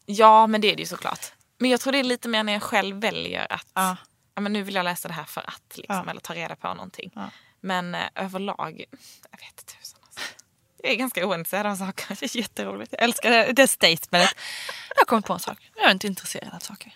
[0.06, 1.32] Ja, men det är det ju såklart.
[1.58, 3.96] Men jag tror det är lite mer när jag själv väljer att Ja.
[4.34, 5.76] ja, men nu vill jag läsa det här för att.
[5.76, 6.10] Liksom, Ja.
[6.10, 7.12] Eller ta reda på någonting.
[7.14, 7.30] Ja.
[7.60, 8.84] Men eh, överlag,
[9.30, 9.72] jag vet inte
[10.78, 10.86] Alltså.
[10.86, 12.16] Jag är ganska ointresserad av saker.
[12.20, 12.92] Det är jätteroligt.
[12.92, 14.36] Jag älskar det, det statementet.
[14.88, 15.70] Jag har kommit på en sak.
[15.76, 16.92] Jag är inte intresserad av saker.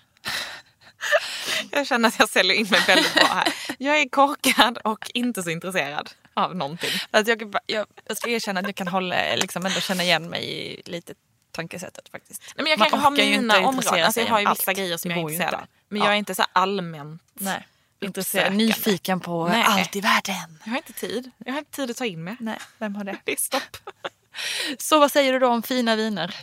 [1.71, 3.55] Jag känner att jag säljer in mig väldigt bra här.
[3.79, 6.91] Jag är korkad och inte så intresserad av någonting.
[7.11, 10.45] Att jag, jag, jag ska erkänna att jag kan hålla, liksom ändå känna igen mig
[10.45, 11.15] i lite
[11.51, 12.43] tankesättet faktiskt.
[12.57, 14.05] Nej, men jag Man orkar ju mina områden.
[14.05, 14.79] Alltså, jag har ju vissa allt.
[14.79, 15.67] grejer som jag är intresserad av.
[15.89, 16.05] Men Ja.
[16.07, 17.67] jag är inte så allmänt Nej.
[18.03, 19.65] Intresserad, nyfiken på Nej.
[19.67, 20.59] allt i världen.
[20.65, 21.31] Jag har inte tid.
[21.39, 22.37] Jag har inte tid att ta in mig.
[22.41, 23.19] Nej, vem har det?
[23.25, 23.77] Det är stopp.
[24.79, 26.35] Så vad säger du då om fina viner?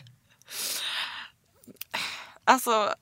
[2.44, 2.94] Alltså...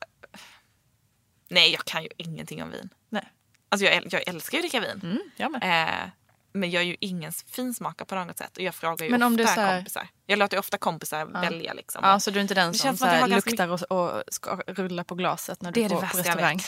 [1.49, 2.89] Nej, jag kan ju ingenting om vin.
[3.09, 3.31] Nej.
[3.69, 4.99] Alltså jag, jag älskar ju att dricka vin.
[5.03, 5.63] Mm, jag med.
[5.63, 6.09] Eh,
[6.53, 8.57] men jag är ju ingen finsmakare på något sätt.
[8.57, 10.07] Och jag frågar ju Men om ofta det är här- kompisar.
[10.25, 12.01] Jag låter ofta kompisar välja liksom.
[12.03, 15.03] Ja, så du är inte den Det som så som luktar och, och ska rulla
[15.03, 16.63] på glaset när Det du är det går på värsta jag vet.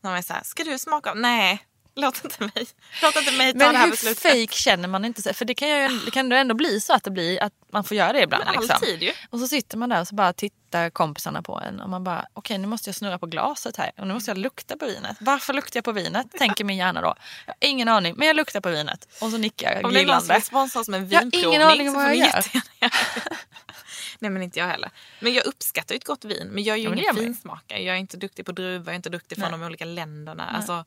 [0.00, 1.10] När man är så här, ska du smaka?
[1.10, 1.64] av-" Nej,
[2.00, 2.66] låt inte mig.
[3.02, 4.22] Låt inte mig ta Men det här hur beslutet.
[4.22, 5.22] fake känner man inte?
[5.22, 7.84] så- För det kan ju det kan ändå bli så att det blir att man
[7.84, 8.44] får göra det ibland.
[8.44, 8.74] Men liksom.
[8.74, 9.12] alltid ju.
[9.30, 12.26] Och så sitter man där och så bara tittar kompisarna på en och man bara
[12.32, 15.16] okej nu måste jag snurra på glaset här och nu måste jag lukta på vinet.
[15.20, 16.26] Varför luktar jag på vinet?
[16.38, 17.14] Tänker min hjärna då.
[17.46, 20.00] Jag har ingen aning men jag luktar på vinet och så nickar jag Om det
[20.00, 22.04] är någon som vill sponsra oss med en Jag har vinprovning ingen aning om vad
[22.04, 22.44] jag gör.
[24.18, 24.90] Nej men inte jag heller.
[25.20, 26.48] Men jag uppskattar ju ett gott vin.
[26.48, 27.82] Men jag är ju Ja, men ingen finsmakare.
[27.82, 29.60] Jag är inte duktig på druvor, jag är inte duktig från Nej.
[29.60, 30.46] de olika länderna.
[30.46, 30.84] Alltså,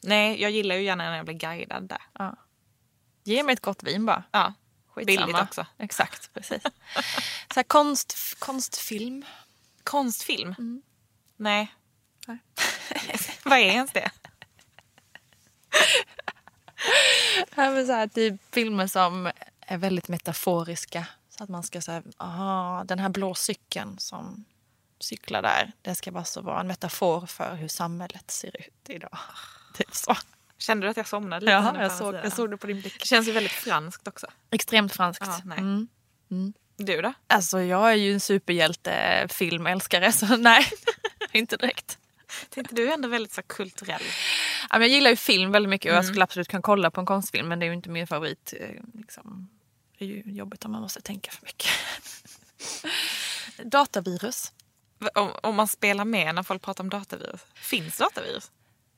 [0.00, 2.02] nej, jag gillar ju gärna när jag blir guidad där.
[2.12, 2.36] Ja.
[3.24, 4.24] Ge mig ett gott vin bara.
[4.32, 4.54] Ja.
[4.88, 5.26] Skitsamma.
[5.26, 5.66] Billigt också.
[5.78, 6.62] Exakt, precis.
[6.62, 9.24] Så här, konst, konstfilm.
[9.84, 10.82] Konstfilm?
[11.36, 11.74] Nej.
[12.26, 12.38] Nej.
[13.44, 14.10] Vad är ens det?
[17.54, 19.30] Ja, men så här, typ filmer som
[19.60, 21.06] är väldigt metaforiska.
[21.28, 24.44] Så att man ska säga, aha, den här blå cykeln som
[25.00, 25.72] cyklar där.
[25.82, 29.18] Det ska bara så vara en metafor för hur samhället ser ut idag.
[29.78, 30.16] Typ så.
[30.58, 31.52] Kände du att jag somnade lite?
[31.52, 33.00] Ja, jag såg, jag såg det på din blick.
[33.00, 34.26] Det känns ju väldigt franskt också.
[34.50, 35.22] Extremt franskt.
[35.26, 35.58] Ja, nej.
[35.58, 35.88] Mm.
[36.76, 37.12] Du då?
[37.26, 40.66] Alltså jag är ju en superhjältefilmälskare så nej,
[41.32, 41.98] inte direkt.
[42.48, 44.02] Tänkte du är ändå väldigt så kulturell.
[44.70, 45.96] Ja, Jag gillar ju film väldigt mycket och Mm.
[45.96, 48.54] jag skulle absolut kunna kolla på en konstfilm men det är ju inte min favorit.
[48.60, 49.48] eh, Liksom.
[49.98, 51.70] Det är ju jobbigt om man måste tänka för mycket.
[53.72, 54.52] Datavirus.
[55.14, 57.40] Om, om man spelar med när folk pratar om datavirus.
[57.54, 58.50] Finns datavirus?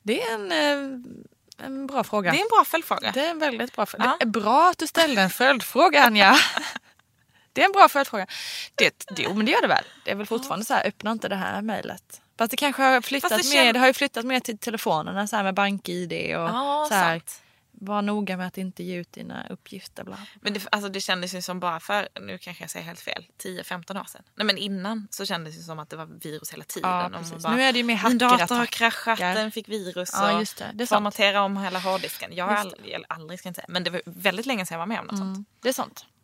[0.03, 2.31] Det är en, eh, en bra fråga.
[2.33, 3.11] Det är en bra följdfråga.
[3.13, 4.05] Det är en väldigt bra fråga.
[4.05, 4.17] Ja.
[4.19, 6.37] Det är bra att du ställde en följdfråga Anja.
[7.55, 8.27] Det är en bra följdfråga.
[8.75, 9.85] Det, det, jo men det gör det väl.
[10.05, 12.21] Det är väl fortfarande så här, öppna inte det här mejlet.
[12.39, 15.27] Fast det kanske har flyttat det mer, känns- det har ju flyttat mer till telefonerna
[15.27, 17.42] så här med bank-id och Ja, så här, sant.
[17.85, 20.05] Var noga med att inte ge ut dina uppgifter.
[20.05, 20.19] Bla.
[20.41, 23.27] Men det, alltså det kändes ju som bara för, nu kanske jag säger helt fel,
[23.45, 24.23] 10-15 år sedan.
[24.35, 26.91] Nej men innan så kändes det som att det var virus hela tiden.
[26.91, 27.43] Ja, precis.
[27.43, 29.17] bara, Nu är det ju mer Min dator har hackerattacker.
[29.17, 30.71] kraschat, den fick virus Ja, just det.
[30.75, 30.97] Det är sant.
[30.99, 32.31] formatera om hela hårddisken.
[32.35, 34.79] Jag har aldrig, aldrig ska jag inte säga, men det var väldigt länge sedan jag
[34.79, 35.49] var med om något sånt.
[35.63, 35.73] Det är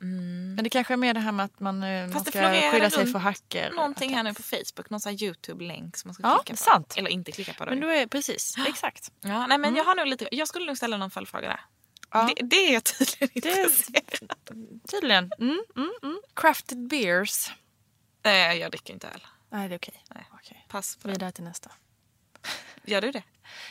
[0.00, 0.54] sånt.
[0.56, 3.06] Men det kanske är mer det här med att man, eh, man ska skydda sig
[3.06, 3.70] för hacker.
[3.70, 6.56] Någonting här nu på Facebook, någon sån här YouTube-länk som man ska Ja, klicka på.
[6.56, 6.94] sant.
[6.96, 7.64] Eller inte klicka på.
[7.64, 7.70] Då.
[7.70, 9.12] Men då är precis, exakt.
[9.20, 11.60] ja, nej, men jag, har nog lite, jag skulle nog ställa någon följdfråga där.
[12.10, 12.30] Ja.
[12.36, 14.32] Det, det är jag tydligen intresserad
[14.90, 15.30] Tydligen.
[15.38, 16.18] Mm, mm, mm.
[16.34, 17.52] Crafted beers.
[18.24, 19.26] Nej, jag dricker inte öl.
[19.50, 20.04] Nej, det är okej.
[20.14, 20.28] Nej.
[20.32, 20.66] Okej.
[20.68, 21.08] Pass på.
[21.08, 21.70] Vidare till nästa.
[22.90, 23.22] Gör du det?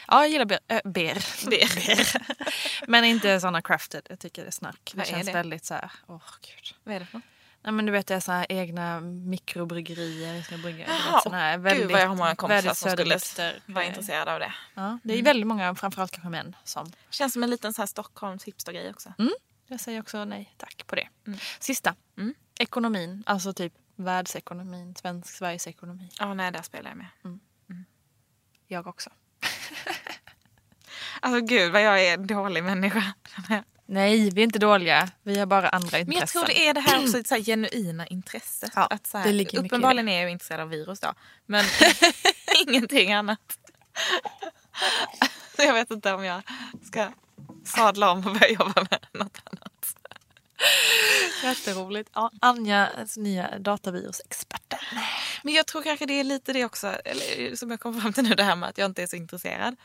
[0.07, 0.59] Ja, jag gillar ber.
[0.68, 1.13] Äh, ber.
[1.49, 2.88] Ber.
[2.89, 4.07] Men inte såna crafted.
[4.09, 4.80] Jag tycker det är snack.
[4.91, 5.34] Det Vad är känns det?
[5.34, 6.76] väldigt så här, åh gud.
[6.84, 7.26] Vad är det för något?
[7.63, 10.45] Nej men du vet det är så här egna mikrobryggerier.
[10.88, 13.20] Jaha, såna här väldigt, Gud vad jag har många kompisar som skulle
[13.65, 14.53] vara intresserade av det.
[14.74, 17.88] Ja, det är väldigt många, framförallt kanske män, som Känns som en liten så här
[17.88, 19.13] Stockholms hipstergrej också.
[19.68, 21.07] Jag säger också nej tack på det.
[21.28, 21.39] Mm.
[21.59, 21.95] Sista.
[22.59, 26.09] Ekonomin, alltså typ världsekonomin, svensk Sveriges ekonomi.
[26.20, 27.39] Ja, nej, där spelar jag med.
[28.68, 29.09] Jag också.
[31.22, 33.13] Alltså gud vad jag är en dålig människa.
[33.86, 35.09] Nej, vi är inte dåliga.
[35.24, 36.07] Vi har bara andra intressen.
[36.07, 38.72] Men jag tror det är det här också, så här genuina intresset.
[38.76, 41.13] Ja, att så här, det uppenbarligen är jag intresserad av virus då.
[41.45, 41.65] Men
[42.68, 43.57] ingenting annat.
[45.57, 46.41] Jag vet inte om jag
[46.84, 47.11] ska
[47.65, 49.38] sadla om och börja jobba med något.
[51.43, 52.10] Jätteroligt.
[52.14, 54.80] Ja, Anja, alltså, nya datavirusexperten.
[55.43, 58.24] Men jag tror kanske det är lite det också, eller, som jag kom fram till
[58.24, 59.76] nu, det här med att jag inte är så intresserad.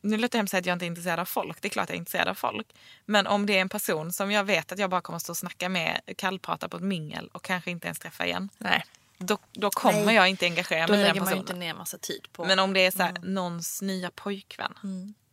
[0.00, 1.60] Nu låter det hemskt att säga att jag inte är intresserad av folk.
[1.62, 2.66] Det är klart jag är intresserad av folk.
[3.06, 5.32] Men om det är en person som jag vet att jag bara kommer att stå
[5.32, 8.48] och snacka med, kallprata på ett mingel och kanske inte ens träffa igen.
[8.58, 8.84] Nej,
[9.18, 10.14] Då, då kommer Nej.
[10.14, 11.40] jag inte engagera då mig i den lägger man ju personen.
[11.40, 12.44] inte ner massa tid på.
[12.44, 14.74] Men om det är så här, någons nya pojkvän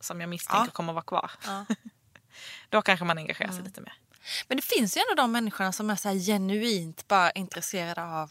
[0.00, 0.70] som jag misstänker Ja.
[0.72, 1.30] kommer att vara kvar.
[1.46, 1.66] Ja.
[2.68, 3.94] Då kanske man engagerar sig lite mer.
[4.48, 8.30] Men det finns ju ändå de människorna som är så genuint bara intresserade av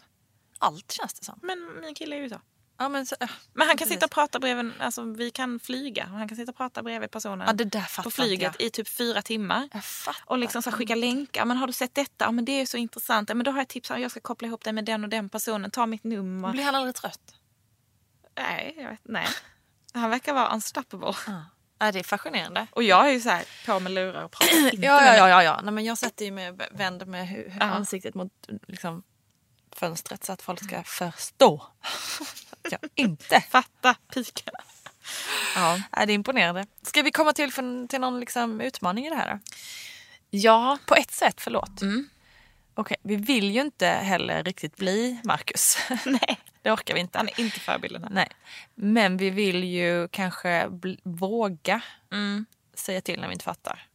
[0.60, 1.39] allt känns det som.
[1.44, 2.42] Men min kille är ju så.
[2.78, 3.94] Ja, men, så, äh, Men han kan precis.
[3.94, 7.12] sitta och prata bredvid, alltså vi kan flyga och han kan sitta och prata bredvid
[7.12, 8.68] personen Ja, på flyget jag.
[8.68, 9.70] i typ fyra timmar.
[10.26, 11.46] Och liksom så skicka länkar.
[11.46, 12.26] Men har du sett detta?
[12.26, 13.30] Ja, men det är så intressant.
[13.30, 13.89] Ja, men då har jag tips.
[13.89, 15.72] Ja, Jag ska koppla ihop dig med den och den personen.
[15.72, 16.52] Ta mitt nummer.
[16.52, 17.36] Blir han aldrig trött?
[18.38, 19.28] Nej, jag vet, nej.
[19.94, 21.14] Han verkar vara unstoppable.
[21.28, 21.46] Ja.
[21.82, 22.68] Ja, det är fascinerande.
[22.72, 25.30] Och jag är ju så här på med lurar och pratar inte Ja, ja, ja.
[25.30, 25.60] ja, ja.
[25.64, 27.66] Nej, men jag sätter ju med, vänder med hu- Ja.
[27.66, 28.32] ansiktet mot
[28.68, 29.04] liksom,
[29.76, 31.68] fönstret så att folk ska förstå
[32.64, 33.42] att jag inte...
[33.50, 34.54] Fatta piken.
[35.56, 35.82] Ja.
[35.98, 36.66] Nej, det är imponerande.
[36.82, 39.34] Ska vi komma till, för, till någon liksom, utmaning i det här?
[39.34, 39.40] Då?
[40.30, 40.78] Ja.
[40.86, 41.82] På ett sätt, förlåt.
[41.82, 42.10] Mm.
[42.74, 45.78] Okej, vi vill ju inte heller riktigt bli Marcus.
[46.06, 46.40] Nej.
[46.62, 47.18] Det orkar vi inte.
[47.18, 48.08] Han är inte förebilden.
[48.12, 48.28] Nej.
[48.76, 50.68] Men vi vill ju kanske
[51.04, 52.46] våga Mm.
[52.74, 53.88] säga till när vi inte fattar.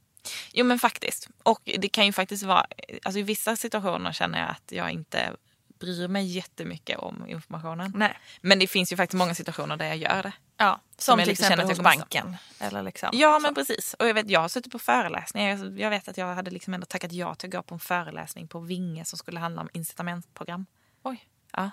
[0.52, 1.28] Jo men faktiskt.
[1.42, 2.66] Och det kan ju faktiskt vara,
[3.02, 5.32] alltså i vissa situationer känner jag att jag inte
[5.78, 7.92] bryr mig jättemycket om informationen.
[7.94, 8.18] Nej.
[8.40, 10.32] Men det finns ju faktiskt många situationer där jag gör det.
[10.56, 12.36] Ja, Som som till exempel hos banken.
[12.58, 13.08] Eller liksom.
[13.12, 13.94] Ja men precis.
[13.98, 15.78] Och jag, vet, jag har suttit på föreläsningar.
[15.78, 18.48] Jag, vet att jag hade liksom ändå tackat ja till att gå på en föreläsning
[18.48, 20.66] på Vinge som skulle handla om incitamentsprogram.
[21.02, 21.28] Oj.
[21.52, 21.70] Ja.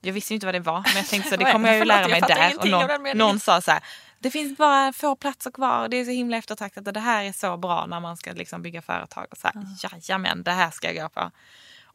[0.00, 1.84] Jag visste ju inte vad det var men jag tänkte så det kommer jag ju
[1.84, 2.58] lära mig där.
[2.58, 3.84] Och någon, någon sa så här,
[4.18, 7.24] det finns bara få platser kvar och det är så himla eftertraktat och det här
[7.24, 9.26] är så bra när man ska liksom bygga företag.
[9.30, 11.30] Och så här, Jajamän, det här ska jag gå på.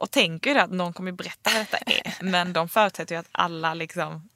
[0.01, 2.13] Och tänker ju att någon kommer berätta vad detta är.
[2.23, 4.29] Men de förutsätter ju att alla liksom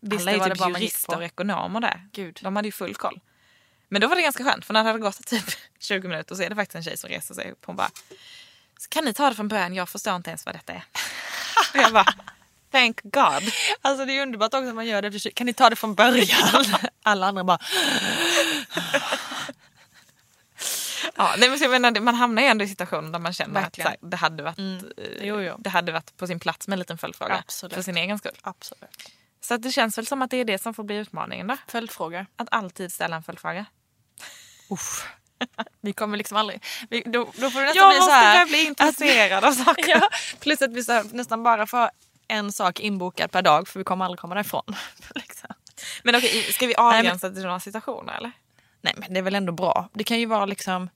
[0.00, 2.08] Visste alla är typ jurister och ekonomer där.
[2.12, 2.38] Gud.
[2.42, 3.20] De hade ju full koll.
[3.88, 5.44] Men då var det ganska skönt för när det hade gått typ
[5.78, 7.64] 20 minuter så är det faktiskt en tjej som reser sig upp.
[7.64, 7.90] Hon bara,
[8.88, 9.74] kan ni ta det från början?
[9.74, 10.84] Jag förstår inte ens vad detta är.
[11.74, 12.14] och jag bara,
[12.70, 13.52] thank God.
[13.82, 15.34] Alltså det är underbart också att man gör det.
[15.34, 16.64] Kan ni ta det från början?
[17.02, 17.58] Alla andra bara...
[21.22, 23.88] Ja, nej, men jag menar, man hamnar ju ändå i situationen där man känner Verkligen.
[23.88, 24.76] att här, det, hade varit, Mm.
[24.96, 25.54] eh, Jo, jo.
[25.58, 27.34] det hade varit på sin plats med en liten följdfråga.
[27.38, 27.74] Absolut.
[27.74, 28.36] För sin egen skull.
[28.42, 29.10] Absolut.
[29.40, 31.56] Så det känns väl som att det är det som får bli utmaningen då.
[31.68, 32.26] Följdfråga.
[32.36, 33.66] Att alltid ställa en följdfråga.
[34.70, 35.06] Uff.
[35.80, 36.64] Vi kommer liksom aldrig...
[36.90, 38.34] Vi, då, då får det nästan Jag bli så måste här...
[38.34, 39.88] börja bli intresserad av saker.
[40.00, 40.08] ja,
[40.40, 41.90] plus att vi så här, nästan bara får
[42.28, 44.64] en sak inbokad per dag för vi kommer aldrig komma därifrån.
[45.14, 45.50] liksom.
[46.02, 48.32] Men okej, ska vi avgränsa till några situationer eller?
[48.80, 49.88] Nej men det är väl ändå bra.
[49.92, 50.90] Det kan ju vara liksom...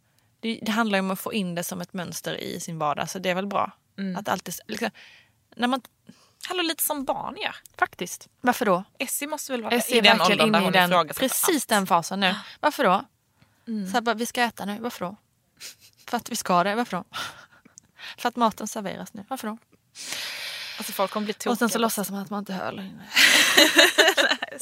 [0.46, 3.10] Det, det handlar ju om att få in det som ett mönster i sin vardag
[3.10, 3.72] så det är väl bra.
[4.16, 4.54] Att alltid...
[4.66, 4.90] Liksom,
[5.56, 5.80] när man...
[6.48, 7.56] Hallå, lite som barn gör.
[7.78, 8.28] Faktiskt.
[8.40, 8.84] Varför då?
[8.98, 12.20] Essie måste väl vara Jag i den åldern där hon den, ifrågasätter precis den fasen
[12.20, 12.34] nu.
[12.60, 13.04] Varför då?
[13.64, 15.16] Så här, bara, vi ska äta nu, varför då?
[16.06, 17.04] För att vi ska det, varför då?
[18.18, 19.58] För att maten serveras nu, varför då?
[20.78, 21.52] Alltså folk kommer bli tokiga.
[21.52, 22.92] Och sen så låtsas man att man inte hör längre.
[24.26, 24.58] Nej.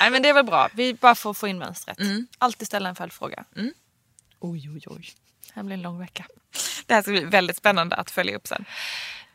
[0.00, 1.98] Nej men det är väl bra, vi bara får få in mönstret.
[2.38, 3.44] Alltid ställa en följdfråga.
[4.40, 5.08] Oj oj oj.
[5.46, 6.26] Det här blir en lång vecka.
[6.86, 8.64] Det här ska bli väldigt spännande att följa upp sen.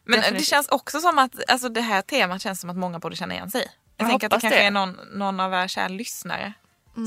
[0.03, 0.39] Men Definitivt.
[0.41, 3.33] det känns också som att alltså det här temat känns som att många borde känna
[3.33, 3.61] igen sig.
[3.97, 4.65] Jag, Jag tänker att det kanske det.
[4.65, 6.53] är någon, någon av våra kära lyssnare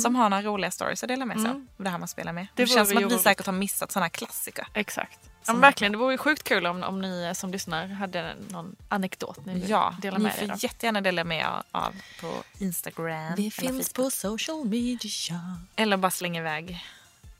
[0.02, 1.66] som har några roliga stories att dela med sig av.
[1.76, 2.46] Det här man spelar med.
[2.54, 3.20] Det, Det känns som att roligt.
[3.22, 4.66] säkert har missat sådana klassiker.
[4.74, 5.18] Exakt.
[5.46, 9.46] Ja, verkligen, det vore ju sjukt kul om, om ni som lyssnar hade någon anekdot
[9.46, 10.64] ni vill Ja, dela ni med får er av.
[10.64, 13.32] jättegärna dela med er av på Instagram.
[13.32, 13.92] eller Facebook.
[13.94, 15.58] på social media.
[15.76, 16.84] Eller bara slänga iväg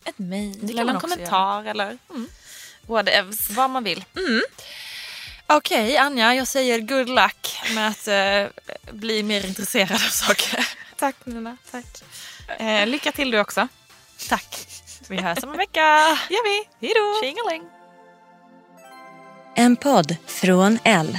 [0.05, 1.99] ett mejl Det eller en kommentar eller
[2.87, 3.51] whatevs.
[3.51, 4.05] Vad man vill.
[5.47, 10.67] Okej Anja, jag säger good luck med att eh, bli mer intresserad av saker.
[10.97, 11.85] Tack Nina, tack.
[12.59, 13.69] Eh, lycka till du också.
[14.29, 14.67] Tack.
[15.09, 15.81] Vi hörs om en vecka.
[16.31, 16.87] gör vi.
[16.87, 17.65] Hej då!
[19.57, 21.19] En podd från L.